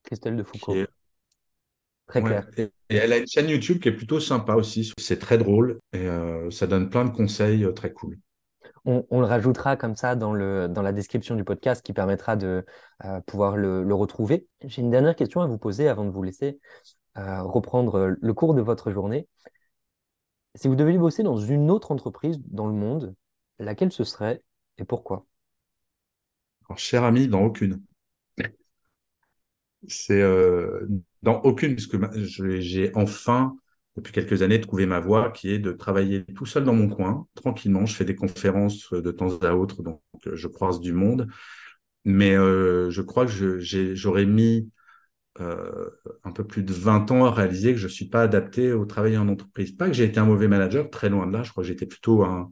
Christelle 0.03 0.35
de 0.35 0.43
Foucault. 0.43 0.75
Très 2.07 2.21
clair. 2.21 2.47
Et, 2.57 2.69
elle 2.89 3.13
a 3.13 3.17
une 3.17 3.27
chaîne 3.27 3.49
YouTube 3.49 3.79
qui 3.79 3.89
est 3.89 3.93
plutôt 3.93 4.19
sympa 4.19 4.55
aussi. 4.55 4.93
C'est 4.97 5.19
très 5.19 5.37
drôle 5.37 5.79
et 5.93 6.07
euh, 6.07 6.49
ça 6.51 6.67
donne 6.67 6.89
plein 6.89 7.05
de 7.05 7.11
conseils 7.11 7.63
euh, 7.63 7.71
très 7.71 7.93
cool. 7.93 8.19
On, 8.85 9.21
le 9.21 9.25
rajoutera 9.25 9.77
comme 9.77 9.95
ça 9.95 10.17
dans, 10.17 10.33
le, 10.33 10.67
dans 10.67 10.81
la 10.81 10.91
description 10.91 11.35
du 11.35 11.45
podcast 11.45 11.81
qui 11.85 11.93
permettra 11.93 12.35
de 12.35 12.65
euh, 13.05 13.21
pouvoir 13.21 13.55
le, 13.55 13.93
retrouver. 13.93 14.45
J'ai 14.65 14.81
une 14.81 14.89
dernière 14.89 15.15
question 15.15 15.39
à 15.39 15.47
vous 15.47 15.57
poser 15.57 15.87
avant 15.87 16.03
de 16.03 16.11
vous 16.11 16.23
laisser 16.23 16.59
reprendre 17.15 18.15
le 18.19 18.33
cours 18.33 18.55
de 18.55 18.61
votre 18.61 18.91
journée. 18.91 19.27
Si 20.55 20.67
vous 20.67 20.75
deviez 20.75 20.97
bosser 20.97 21.23
dans 21.23 21.37
une 21.37 21.71
autre 21.71 21.91
entreprise 21.91 22.41
dans 22.47 22.67
le 22.67 22.73
monde, 22.73 23.15
laquelle 23.59 23.91
ce 23.91 24.03
serait 24.03 24.43
et 24.77 24.83
pourquoi? 24.83 25.25
Cher 26.75 27.03
ami, 27.03 27.27
dans 27.27 27.43
aucune. 27.43 27.81
C'est 29.87 30.21
euh, 30.21 30.87
dans 31.23 31.41
aucune, 31.41 31.75
parce 31.75 31.87
que 31.87 31.97
j'ai 32.61 32.91
enfin, 32.95 33.55
depuis 33.97 34.13
quelques 34.13 34.41
années, 34.41 34.61
trouvé 34.61 34.85
ma 34.85 34.99
voie 34.99 35.31
qui 35.31 35.49
est 35.51 35.59
de 35.59 35.71
travailler 35.71 36.25
tout 36.35 36.45
seul 36.45 36.63
dans 36.63 36.73
mon 36.73 36.87
coin, 36.89 37.27
tranquillement. 37.35 37.85
Je 37.85 37.95
fais 37.95 38.05
des 38.05 38.15
conférences 38.15 38.91
de 38.93 39.11
temps 39.11 39.37
à 39.39 39.53
autre, 39.55 39.83
donc 39.83 40.01
euh, 40.27 40.35
je 40.35 40.47
croise 40.47 40.79
du 40.79 40.93
monde. 40.93 41.27
Mais 42.05 42.35
euh, 42.35 42.89
je 42.91 43.01
crois 43.01 43.25
que 43.25 43.59
j'aurais 43.95 44.25
mis 44.25 44.69
euh, 45.41 45.89
un 46.23 46.31
peu 46.31 46.45
plus 46.45 46.63
de 46.63 46.73
20 46.73 47.11
ans 47.11 47.25
à 47.25 47.31
réaliser 47.31 47.73
que 47.73 47.79
je 47.79 47.87
ne 47.87 47.91
suis 47.91 48.09
pas 48.09 48.23
adapté 48.23 48.71
au 48.73 48.85
travail 48.85 49.17
en 49.17 49.27
entreprise. 49.29 49.71
Pas 49.71 49.87
que 49.87 49.93
j'ai 49.93 50.05
été 50.05 50.19
un 50.19 50.25
mauvais 50.25 50.47
manager, 50.47 50.89
très 50.89 51.09
loin 51.09 51.27
de 51.27 51.33
là. 51.33 51.43
Je 51.43 51.51
crois 51.51 51.63
que 51.63 51.67
j'étais 51.67 51.87
plutôt 51.87 52.23
un, 52.23 52.51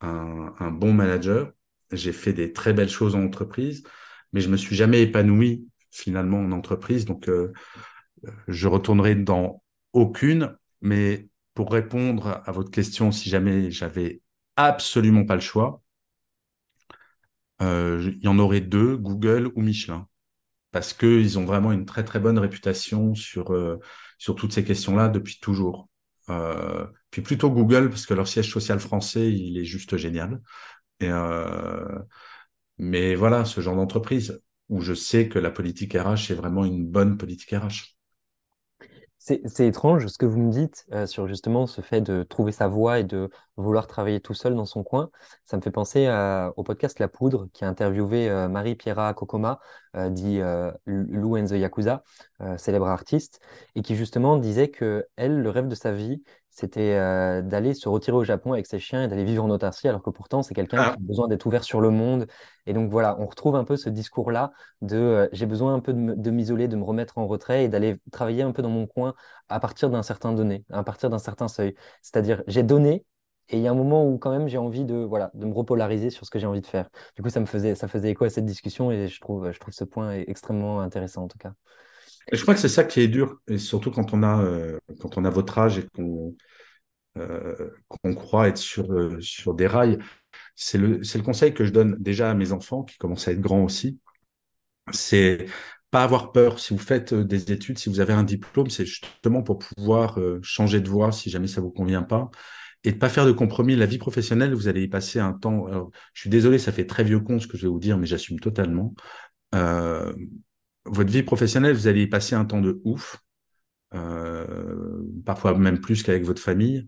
un, 0.00 0.54
un 0.58 0.70
bon 0.70 0.92
manager. 0.92 1.52
J'ai 1.92 2.12
fait 2.12 2.32
des 2.32 2.52
très 2.52 2.72
belles 2.72 2.88
choses 2.90 3.14
en 3.14 3.24
entreprise, 3.24 3.84
mais 4.32 4.40
je 4.40 4.48
me 4.48 4.56
suis 4.56 4.76
jamais 4.76 5.02
épanoui 5.02 5.68
finalement 5.94 6.40
en 6.40 6.52
entreprise. 6.52 7.04
Donc, 7.04 7.28
euh, 7.28 7.52
je 8.48 8.68
retournerai 8.68 9.14
dans 9.14 9.62
aucune, 9.92 10.56
mais 10.82 11.28
pour 11.54 11.72
répondre 11.72 12.42
à 12.44 12.52
votre 12.52 12.70
question, 12.70 13.12
si 13.12 13.30
jamais 13.30 13.70
j'avais 13.70 14.20
absolument 14.56 15.24
pas 15.24 15.36
le 15.36 15.40
choix, 15.40 15.82
euh, 17.62 18.12
il 18.16 18.24
y 18.24 18.28
en 18.28 18.38
aurait 18.38 18.60
deux, 18.60 18.96
Google 18.96 19.52
ou 19.54 19.62
Michelin, 19.62 20.08
parce 20.72 20.92
qu'ils 20.92 21.38
ont 21.38 21.44
vraiment 21.44 21.70
une 21.72 21.86
très 21.86 22.04
très 22.04 22.18
bonne 22.18 22.38
réputation 22.38 23.14
sur, 23.14 23.52
euh, 23.52 23.78
sur 24.18 24.34
toutes 24.34 24.52
ces 24.52 24.64
questions-là 24.64 25.08
depuis 25.08 25.38
toujours. 25.40 25.88
puis 27.10 27.22
plutôt 27.22 27.50
Google, 27.50 27.88
parce 27.90 28.06
que 28.06 28.14
leur 28.14 28.26
siège 28.26 28.50
social 28.50 28.80
français, 28.80 29.30
il 29.32 29.58
est 29.58 29.64
juste 29.64 29.96
génial. 29.96 30.40
Mais 32.78 33.14
voilà, 33.14 33.44
ce 33.44 33.60
genre 33.60 33.76
d'entreprise 33.76 34.40
où 34.68 34.80
je 34.80 34.94
sais 34.94 35.28
que 35.28 35.38
la 35.38 35.50
politique 35.50 35.94
RH 35.94 36.30
est 36.30 36.34
vraiment 36.34 36.64
une 36.64 36.86
bonne 36.86 37.16
politique 37.16 37.50
RH. 37.50 37.94
C'est 39.26 39.66
étrange 39.66 40.06
ce 40.08 40.18
que 40.18 40.26
vous 40.26 40.38
me 40.38 40.50
dites 40.52 40.84
euh, 40.92 41.06
sur 41.06 41.26
justement 41.26 41.66
ce 41.66 41.80
fait 41.80 42.02
de 42.02 42.24
trouver 42.24 42.52
sa 42.52 42.68
voie 42.68 42.98
et 42.98 43.04
de 43.04 43.30
vouloir 43.56 43.86
travailler 43.86 44.20
tout 44.20 44.34
seul 44.34 44.54
dans 44.54 44.66
son 44.66 44.84
coin. 44.84 45.08
Ça 45.46 45.56
me 45.56 45.62
fait 45.62 45.70
penser 45.70 46.10
au 46.56 46.62
podcast 46.62 46.98
La 46.98 47.08
Poudre 47.08 47.48
qui 47.54 47.64
a 47.64 47.68
interviewé 47.68 48.28
euh, 48.28 48.48
Marie-Pierra 48.48 49.14
Kokoma, 49.14 49.60
euh, 49.96 50.10
dit 50.10 50.40
Lou 50.84 51.38
and 51.38 51.46
the 51.46 51.52
Yakuza, 51.52 52.02
célèbre 52.58 52.86
artiste, 52.86 53.40
et 53.74 53.80
qui 53.80 53.96
justement 53.96 54.36
disait 54.36 54.68
que 54.68 55.06
elle, 55.16 55.40
le 55.40 55.48
rêve 55.48 55.68
de 55.68 55.74
sa 55.74 55.92
vie, 55.92 56.22
c'était 56.54 56.94
euh, 56.94 57.42
d'aller 57.42 57.74
se 57.74 57.88
retirer 57.88 58.16
au 58.16 58.22
Japon 58.22 58.52
avec 58.52 58.68
ses 58.68 58.78
chiens 58.78 59.02
et 59.02 59.08
d'aller 59.08 59.24
vivre 59.24 59.42
en 59.42 59.50
autarcie, 59.50 59.88
alors 59.88 60.02
que 60.02 60.10
pourtant, 60.10 60.44
c'est 60.44 60.54
quelqu'un 60.54 60.78
ah. 60.80 60.90
qui 60.90 61.02
a 61.02 61.06
besoin 61.06 61.26
d'être 61.26 61.44
ouvert 61.46 61.64
sur 61.64 61.80
le 61.80 61.90
monde. 61.90 62.28
Et 62.66 62.72
donc 62.72 62.92
voilà, 62.92 63.16
on 63.18 63.26
retrouve 63.26 63.56
un 63.56 63.64
peu 63.64 63.76
ce 63.76 63.88
discours-là 63.88 64.52
de 64.80 64.96
euh, 64.96 65.28
j'ai 65.32 65.46
besoin 65.46 65.74
un 65.74 65.80
peu 65.80 65.92
de 65.92 66.30
m'isoler, 66.30 66.68
de, 66.68 66.76
me 66.76 66.84
remettre 66.84 67.18
en 67.18 67.26
retrait 67.26 67.64
et 67.64 67.68
d'aller 67.68 68.00
travailler 68.12 68.42
un 68.42 68.52
peu 68.52 68.62
dans 68.62 68.68
mon 68.68 68.86
coin 68.86 69.14
à 69.48 69.58
partir 69.58 69.90
d'un 69.90 70.04
certain 70.04 70.32
donné, 70.32 70.64
à 70.70 70.84
partir 70.84 71.10
d'un 71.10 71.18
certain 71.18 71.48
seuil. 71.48 71.74
C'est-à-dire, 72.02 72.44
j'ai 72.46 72.62
donné, 72.62 73.04
Et 73.48 73.56
il 73.56 73.62
y 73.62 73.66
a 73.66 73.72
un 73.72 73.74
moment 73.74 74.06
où 74.08 74.16
quand 74.18 74.30
même 74.30 74.46
j'ai 74.46 74.58
envie 74.58 74.84
de, 74.84 74.94
voilà, 74.94 75.32
de 75.34 75.46
me 75.46 75.54
repolariser 75.54 76.10
sur 76.10 76.24
ce 76.24 76.30
que 76.30 76.38
j'ai 76.38 76.46
envie 76.46 76.60
de 76.60 76.66
faire. 76.68 76.88
Du 77.16 77.22
coup, 77.22 77.30
ça 77.30 77.40
me 77.40 77.46
faisait, 77.46 77.74
ça 77.74 77.88
faisait 77.88 78.10
écho 78.10 78.24
à 78.24 78.30
cette 78.30 78.46
discussion 78.46 78.92
et 78.92 79.08
je 79.08 79.20
trouve, 79.20 79.50
je 79.50 79.58
trouve 79.58 79.74
ce 79.74 79.84
point 79.84 80.12
extrêmement 80.12 80.80
intéressant 80.80 81.24
en 81.24 81.28
tout 81.28 81.38
cas. 81.38 81.52
Je 82.32 82.40
crois 82.42 82.54
que 82.54 82.60
c'est 82.60 82.68
ça 82.68 82.84
qui 82.84 83.00
est 83.00 83.08
dur, 83.08 83.40
et 83.48 83.58
surtout 83.58 83.90
quand 83.90 84.14
on 84.14 84.22
a, 84.22 84.42
euh, 84.42 84.78
quand 85.00 85.18
on 85.18 85.24
a 85.24 85.30
votre 85.30 85.58
âge 85.58 85.78
et 85.78 85.86
qu'on 85.94 86.34
euh, 87.18 87.70
croit 88.16 88.48
être 88.48 88.58
sur, 88.58 88.92
euh, 88.92 89.20
sur 89.20 89.54
des 89.54 89.66
rails. 89.66 89.98
C'est 90.56 90.78
le, 90.78 90.98
le 90.98 91.22
conseil 91.22 91.54
que 91.54 91.64
je 91.64 91.70
donne 91.70 91.96
déjà 91.98 92.30
à 92.30 92.34
mes 92.34 92.52
enfants 92.52 92.82
qui 92.84 92.96
commencent 92.98 93.28
à 93.28 93.32
être 93.32 93.40
grands 93.40 93.62
aussi. 93.64 93.98
C'est 94.92 95.46
pas 95.90 96.02
avoir 96.04 96.32
peur. 96.32 96.58
Si 96.58 96.74
vous 96.74 96.80
faites 96.80 97.14
des 97.14 97.52
études, 97.52 97.78
si 97.78 97.88
vous 97.88 98.00
avez 98.00 98.12
un 98.12 98.24
diplôme, 98.24 98.70
c'est 98.70 98.86
justement 98.86 99.42
pour 99.42 99.58
pouvoir 99.58 100.18
changer 100.42 100.80
de 100.80 100.88
voie 100.88 101.12
si 101.12 101.30
jamais 101.30 101.46
ça 101.46 101.60
vous 101.60 101.70
convient 101.70 102.02
pas 102.02 102.30
et 102.82 102.92
de 102.92 102.98
pas 102.98 103.08
faire 103.08 103.26
de 103.26 103.32
compromis. 103.32 103.76
La 103.76 103.86
vie 103.86 103.98
professionnelle, 103.98 104.54
vous 104.54 104.68
allez 104.68 104.82
y 104.82 104.88
passer 104.88 105.20
un 105.20 105.32
temps. 105.32 105.66
je 106.12 106.20
suis 106.20 106.30
désolé, 106.30 106.58
ça 106.58 106.72
fait 106.72 106.86
très 106.86 107.04
vieux 107.04 107.20
con 107.20 107.38
ce 107.40 107.46
que 107.46 107.56
je 107.56 107.62
vais 107.62 107.72
vous 107.72 107.78
dire, 107.78 107.96
mais 107.96 108.06
j'assume 108.06 108.40
totalement. 108.40 108.94
Votre 110.86 111.10
vie 111.10 111.22
professionnelle, 111.22 111.74
vous 111.74 111.86
allez 111.88 112.02
y 112.02 112.06
passer 112.06 112.34
un 112.34 112.44
temps 112.44 112.60
de 112.60 112.80
ouf, 112.84 113.18
euh, 113.94 115.02
parfois 115.26 115.56
même 115.58 115.80
plus 115.80 116.02
qu'avec 116.02 116.24
votre 116.24 116.42
famille. 116.42 116.86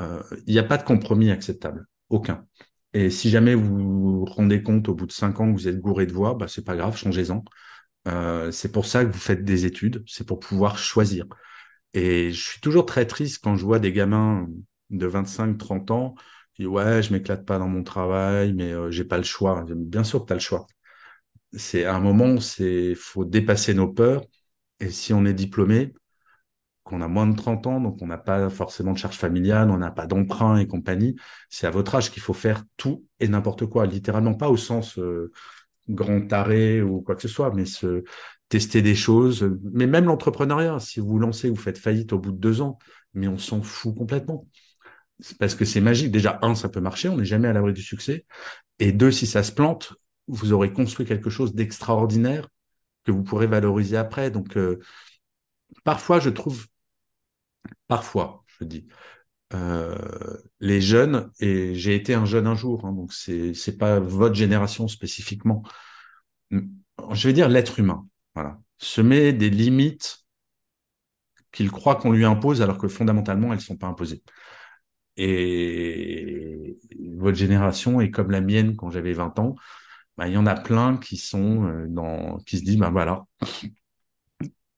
Euh, 0.00 0.22
il 0.46 0.54
n'y 0.54 0.58
a 0.60 0.64
pas 0.64 0.78
de 0.78 0.84
compromis 0.84 1.30
acceptable, 1.30 1.86
aucun. 2.10 2.46
Et 2.94 3.10
si 3.10 3.30
jamais 3.30 3.54
vous 3.54 3.78
vous 4.20 4.24
rendez 4.26 4.62
compte 4.62 4.88
au 4.88 4.94
bout 4.94 5.06
de 5.06 5.12
cinq 5.12 5.40
ans 5.40 5.48
que 5.48 5.58
vous 5.58 5.68
êtes 5.68 5.80
gouré 5.80 6.06
de 6.06 6.12
voix, 6.12 6.34
bah 6.34 6.48
c'est 6.48 6.64
pas 6.64 6.76
grave, 6.76 6.96
changez-en. 6.96 7.44
Euh, 8.08 8.50
c'est 8.52 8.72
pour 8.72 8.86
ça 8.86 9.04
que 9.04 9.12
vous 9.12 9.18
faites 9.18 9.44
des 9.44 9.66
études, 9.66 10.04
c'est 10.06 10.26
pour 10.26 10.40
pouvoir 10.40 10.78
choisir. 10.78 11.26
Et 11.94 12.32
je 12.32 12.42
suis 12.42 12.60
toujours 12.60 12.86
très 12.86 13.06
triste 13.06 13.42
quand 13.42 13.56
je 13.56 13.64
vois 13.64 13.78
des 13.78 13.92
gamins 13.92 14.48
de 14.90 15.06
25-30 15.06 15.90
ans 15.90 16.14
qui 16.54 16.66
ouais, 16.66 17.02
je 17.02 17.12
m'éclate 17.12 17.44
pas 17.46 17.58
dans 17.58 17.68
mon 17.68 17.82
travail, 17.84 18.52
mais 18.52 18.72
euh, 18.72 18.90
j'ai 18.90 19.04
pas 19.04 19.16
le 19.18 19.24
choix. 19.24 19.64
Bien 19.68 20.04
sûr 20.04 20.22
que 20.22 20.26
tu 20.26 20.32
as 20.32 20.36
le 20.36 20.40
choix. 20.40 20.66
C'est 21.56 21.84
un 21.84 22.00
moment 22.00 22.40
c'est 22.40 22.94
faut 22.94 23.24
dépasser 23.24 23.74
nos 23.74 23.88
peurs. 23.88 24.24
Et 24.80 24.90
si 24.90 25.12
on 25.12 25.24
est 25.24 25.34
diplômé, 25.34 25.92
qu'on 26.84 27.00
a 27.00 27.08
moins 27.08 27.26
de 27.26 27.36
30 27.36 27.66
ans, 27.66 27.80
donc 27.80 28.02
on 28.02 28.06
n'a 28.06 28.18
pas 28.18 28.50
forcément 28.50 28.92
de 28.92 28.98
charge 28.98 29.16
familiale, 29.16 29.70
on 29.70 29.78
n'a 29.78 29.90
pas 29.90 30.06
d'emprunt 30.06 30.58
et 30.58 30.66
compagnie, 30.66 31.16
c'est 31.50 31.66
à 31.66 31.70
votre 31.70 31.94
âge 31.94 32.10
qu'il 32.10 32.22
faut 32.22 32.34
faire 32.34 32.64
tout 32.76 33.04
et 33.20 33.28
n'importe 33.28 33.66
quoi, 33.66 33.86
littéralement 33.86 34.34
pas 34.34 34.50
au 34.50 34.56
sens 34.56 34.98
euh, 34.98 35.32
grand 35.88 36.26
taré 36.26 36.82
ou 36.82 37.00
quoi 37.02 37.16
que 37.16 37.22
ce 37.22 37.28
soit, 37.28 37.52
mais 37.54 37.64
se 37.64 38.04
tester 38.48 38.82
des 38.82 38.94
choses, 38.94 39.50
mais 39.72 39.86
même 39.86 40.04
l'entrepreneuriat, 40.06 40.78
si 40.80 41.00
vous 41.00 41.18
lancez, 41.18 41.48
vous 41.50 41.56
faites 41.56 41.78
faillite 41.78 42.12
au 42.12 42.18
bout 42.18 42.32
de 42.32 42.38
deux 42.38 42.60
ans, 42.60 42.78
mais 43.14 43.28
on 43.28 43.38
s'en 43.38 43.62
fout 43.62 43.96
complètement 43.96 44.46
parce 45.38 45.54
que 45.54 45.64
c'est 45.64 45.80
magique. 45.80 46.10
Déjà, 46.10 46.38
un, 46.42 46.54
ça 46.54 46.68
peut 46.68 46.80
marcher, 46.80 47.08
on 47.08 47.16
n'est 47.16 47.24
jamais 47.24 47.48
à 47.48 47.52
l'abri 47.52 47.72
du 47.72 47.82
succès. 47.82 48.26
Et 48.78 48.92
deux, 48.92 49.10
si 49.10 49.26
ça 49.26 49.42
se 49.42 49.52
plante, 49.52 49.94
vous 50.28 50.52
aurez 50.52 50.72
construit 50.72 51.06
quelque 51.06 51.30
chose 51.30 51.54
d'extraordinaire 51.54 52.48
que 53.04 53.12
vous 53.12 53.22
pourrez 53.22 53.46
valoriser 53.46 53.96
après. 53.96 54.30
Donc, 54.30 54.56
euh, 54.56 54.80
parfois, 55.84 56.20
je 56.20 56.30
trouve, 56.30 56.66
parfois, 57.88 58.44
je 58.58 58.64
dis, 58.64 58.86
euh, 59.54 59.96
les 60.60 60.80
jeunes, 60.80 61.30
et 61.40 61.74
j'ai 61.74 61.94
été 61.94 62.14
un 62.14 62.24
jeune 62.24 62.46
un 62.46 62.54
jour, 62.54 62.86
hein, 62.86 62.92
donc 62.92 63.12
c'est 63.12 63.54
c'est 63.54 63.76
pas 63.76 64.00
votre 64.00 64.34
génération 64.34 64.88
spécifiquement. 64.88 65.62
Je 66.50 67.28
vais 67.28 67.32
dire 67.32 67.48
l'être 67.48 67.78
humain, 67.78 68.06
voilà, 68.34 68.60
se 68.78 69.00
met 69.00 69.32
des 69.32 69.50
limites 69.50 70.24
qu'il 71.52 71.70
croit 71.70 71.96
qu'on 71.96 72.12
lui 72.12 72.24
impose 72.24 72.62
alors 72.62 72.78
que 72.78 72.88
fondamentalement 72.88 73.52
elles 73.52 73.60
sont 73.60 73.76
pas 73.76 73.86
imposées. 73.86 74.22
Et 75.16 76.78
votre 77.16 77.36
génération 77.36 78.00
est 78.00 78.10
comme 78.10 78.30
la 78.30 78.40
mienne 78.40 78.76
quand 78.76 78.90
j'avais 78.90 79.12
20 79.12 79.38
ans. 79.38 79.54
Bah, 80.16 80.28
il 80.28 80.34
y 80.34 80.36
en 80.36 80.46
a 80.46 80.54
plein 80.54 80.96
qui 80.96 81.16
sont 81.16 81.64
euh, 81.66 82.38
qui 82.46 82.58
se 82.58 82.64
disent, 82.64 82.78
ben 82.78 82.90
voilà, 82.90 83.24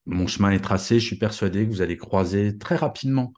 mon 0.07 0.27
chemin 0.27 0.51
est 0.51 0.61
tracé. 0.61 0.99
Je 1.01 1.07
suis 1.07 1.19
persuadé 1.19 1.67
que 1.67 1.71
vous 1.71 1.83
allez 1.83 1.97
croiser 1.97 2.57
très 2.59 2.77
rapidement 2.77 3.35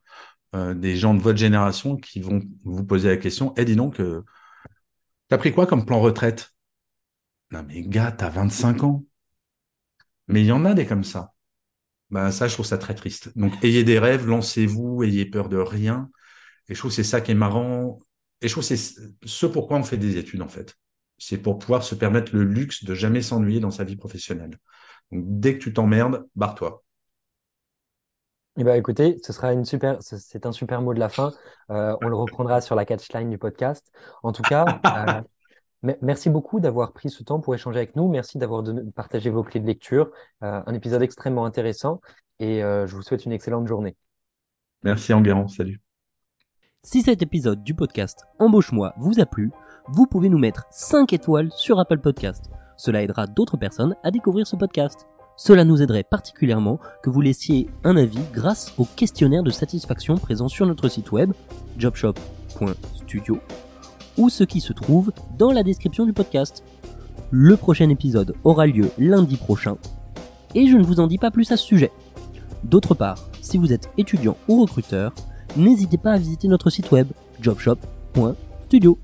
euh, 0.54 0.74
des 0.74 0.96
gens 0.96 1.14
de 1.14 1.20
votre 1.20 1.38
génération 1.38 1.96
qui 1.96 2.20
vont 2.20 2.40
vous 2.64 2.84
poser 2.84 3.08
la 3.08 3.16
question, 3.16 3.52
eh 3.56 3.64
dis 3.64 3.76
donc, 3.76 4.00
euh, 4.00 4.24
t'as 5.28 5.38
pris 5.38 5.52
quoi 5.52 5.66
comme 5.66 5.84
plan 5.86 6.00
retraite? 6.00 6.54
Non 7.50 7.64
mais 7.66 7.82
gars, 7.82 8.12
t'as 8.12 8.30
25 8.30 8.84
ans. 8.84 9.04
Mais 10.28 10.42
il 10.42 10.46
y 10.46 10.52
en 10.52 10.64
a 10.64 10.74
des 10.74 10.86
comme 10.86 11.04
ça. 11.04 11.32
Ben 12.10 12.30
ça, 12.30 12.48
je 12.48 12.54
trouve 12.54 12.66
ça 12.66 12.78
très 12.78 12.94
triste. 12.94 13.36
Donc 13.36 13.52
ayez 13.64 13.84
des 13.84 13.98
rêves, 13.98 14.26
lancez-vous, 14.26 15.02
ayez 15.04 15.26
peur 15.26 15.48
de 15.48 15.58
rien. 15.58 16.10
Et 16.68 16.74
je 16.74 16.78
trouve 16.78 16.90
que 16.90 16.96
c'est 16.96 17.04
ça 17.04 17.20
qui 17.20 17.32
est 17.32 17.34
marrant. 17.34 17.98
Et 18.40 18.48
je 18.48 18.52
trouve 18.52 18.66
que 18.66 18.76
c'est 18.76 19.00
ce 19.24 19.46
pourquoi 19.46 19.78
on 19.78 19.82
fait 19.82 19.96
des 19.96 20.16
études, 20.16 20.42
en 20.42 20.48
fait. 20.48 20.76
C'est 21.18 21.38
pour 21.38 21.58
pouvoir 21.58 21.82
se 21.82 21.94
permettre 21.94 22.34
le 22.34 22.44
luxe 22.44 22.84
de 22.84 22.94
jamais 22.94 23.22
s'ennuyer 23.22 23.60
dans 23.60 23.70
sa 23.70 23.84
vie 23.84 23.96
professionnelle. 23.96 24.58
Donc, 25.10 25.24
dès 25.26 25.58
que 25.58 25.62
tu 25.62 25.72
t'emmerdes, 25.72 26.26
barre-toi. 26.36 26.84
Eh 28.60 28.64
ben, 28.64 28.74
écoutez, 28.74 29.18
ce 29.22 29.32
sera 29.32 29.52
une 29.52 29.64
super, 29.64 29.98
c'est 30.00 30.44
un 30.44 30.50
super 30.50 30.82
mot 30.82 30.92
de 30.92 30.98
la 30.98 31.08
fin. 31.08 31.32
Euh, 31.70 31.96
on 32.02 32.08
le 32.08 32.16
reprendra 32.16 32.60
sur 32.60 32.74
la 32.74 32.84
catchline 32.84 33.30
du 33.30 33.38
podcast. 33.38 33.92
En 34.24 34.32
tout 34.32 34.42
cas, 34.42 34.64
euh, 35.84 35.94
merci 36.02 36.28
beaucoup 36.28 36.58
d'avoir 36.58 36.92
pris 36.92 37.08
ce 37.08 37.22
temps 37.22 37.38
pour 37.38 37.54
échanger 37.54 37.78
avec 37.78 37.94
nous. 37.94 38.08
Merci 38.08 38.36
d'avoir 38.36 38.64
partagé 38.96 39.30
vos 39.30 39.44
clés 39.44 39.60
de 39.60 39.66
lecture. 39.66 40.10
Euh, 40.42 40.60
un 40.66 40.74
épisode 40.74 41.02
extrêmement 41.02 41.44
intéressant 41.44 42.00
et 42.40 42.60
je 42.60 42.94
vous 42.94 43.02
souhaite 43.02 43.24
une 43.24 43.32
excellente 43.32 43.66
journée. 43.66 43.96
Merci 44.82 45.12
Enguerrand, 45.12 45.48
salut. 45.48 45.80
Si 46.84 47.02
cet 47.02 47.22
épisode 47.22 47.62
du 47.64 47.74
podcast 47.74 48.24
Embauche-moi 48.38 48.94
vous 48.98 49.20
a 49.20 49.26
plu, 49.26 49.50
vous 49.90 50.06
pouvez 50.06 50.28
nous 50.28 50.38
mettre 50.38 50.66
5 50.70 51.12
étoiles 51.12 51.50
sur 51.56 51.78
Apple 51.80 51.98
Podcast. 51.98 52.50
Cela 52.76 53.02
aidera 53.02 53.26
d'autres 53.26 53.56
personnes 53.56 53.96
à 54.02 54.10
découvrir 54.10 54.46
ce 54.46 54.56
podcast. 54.56 55.06
Cela 55.36 55.64
nous 55.64 55.80
aiderait 55.80 56.04
particulièrement 56.04 56.78
que 57.02 57.10
vous 57.10 57.20
laissiez 57.20 57.68
un 57.84 57.96
avis 57.96 58.20
grâce 58.32 58.74
au 58.76 58.84
questionnaire 58.84 59.42
de 59.42 59.50
satisfaction 59.50 60.16
présent 60.16 60.48
sur 60.48 60.66
notre 60.66 60.88
site 60.88 61.10
web 61.12 61.32
jobshop.studio 61.78 63.38
ou 64.18 64.28
ce 64.28 64.44
qui 64.44 64.60
se 64.60 64.72
trouve 64.72 65.12
dans 65.38 65.52
la 65.52 65.62
description 65.62 66.04
du 66.04 66.12
podcast. 66.12 66.64
Le 67.30 67.56
prochain 67.56 67.88
épisode 67.88 68.34
aura 68.44 68.66
lieu 68.66 68.90
lundi 68.98 69.36
prochain 69.36 69.76
et 70.54 70.66
je 70.66 70.76
ne 70.76 70.82
vous 70.82 71.00
en 71.00 71.06
dis 71.06 71.18
pas 71.18 71.30
plus 71.30 71.50
à 71.52 71.56
ce 71.56 71.64
sujet. 71.64 71.92
D'autre 72.64 72.94
part, 72.94 73.18
si 73.40 73.58
vous 73.58 73.72
êtes 73.72 73.90
étudiant 73.96 74.36
ou 74.48 74.60
recruteur, 74.60 75.14
n'hésitez 75.56 75.98
pas 75.98 76.12
à 76.12 76.18
visiter 76.18 76.48
notre 76.48 76.68
site 76.68 76.90
web 76.90 77.08
jobshop.studio. 77.40 78.98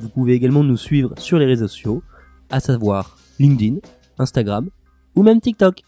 Vous 0.00 0.08
pouvez 0.08 0.34
également 0.34 0.64
nous 0.64 0.76
suivre 0.76 1.14
sur 1.18 1.38
les 1.38 1.46
réseaux 1.46 1.68
sociaux, 1.68 2.02
à 2.50 2.60
savoir 2.60 3.16
LinkedIn, 3.38 3.78
Instagram 4.18 4.68
ou 5.14 5.22
même 5.22 5.40
TikTok. 5.40 5.82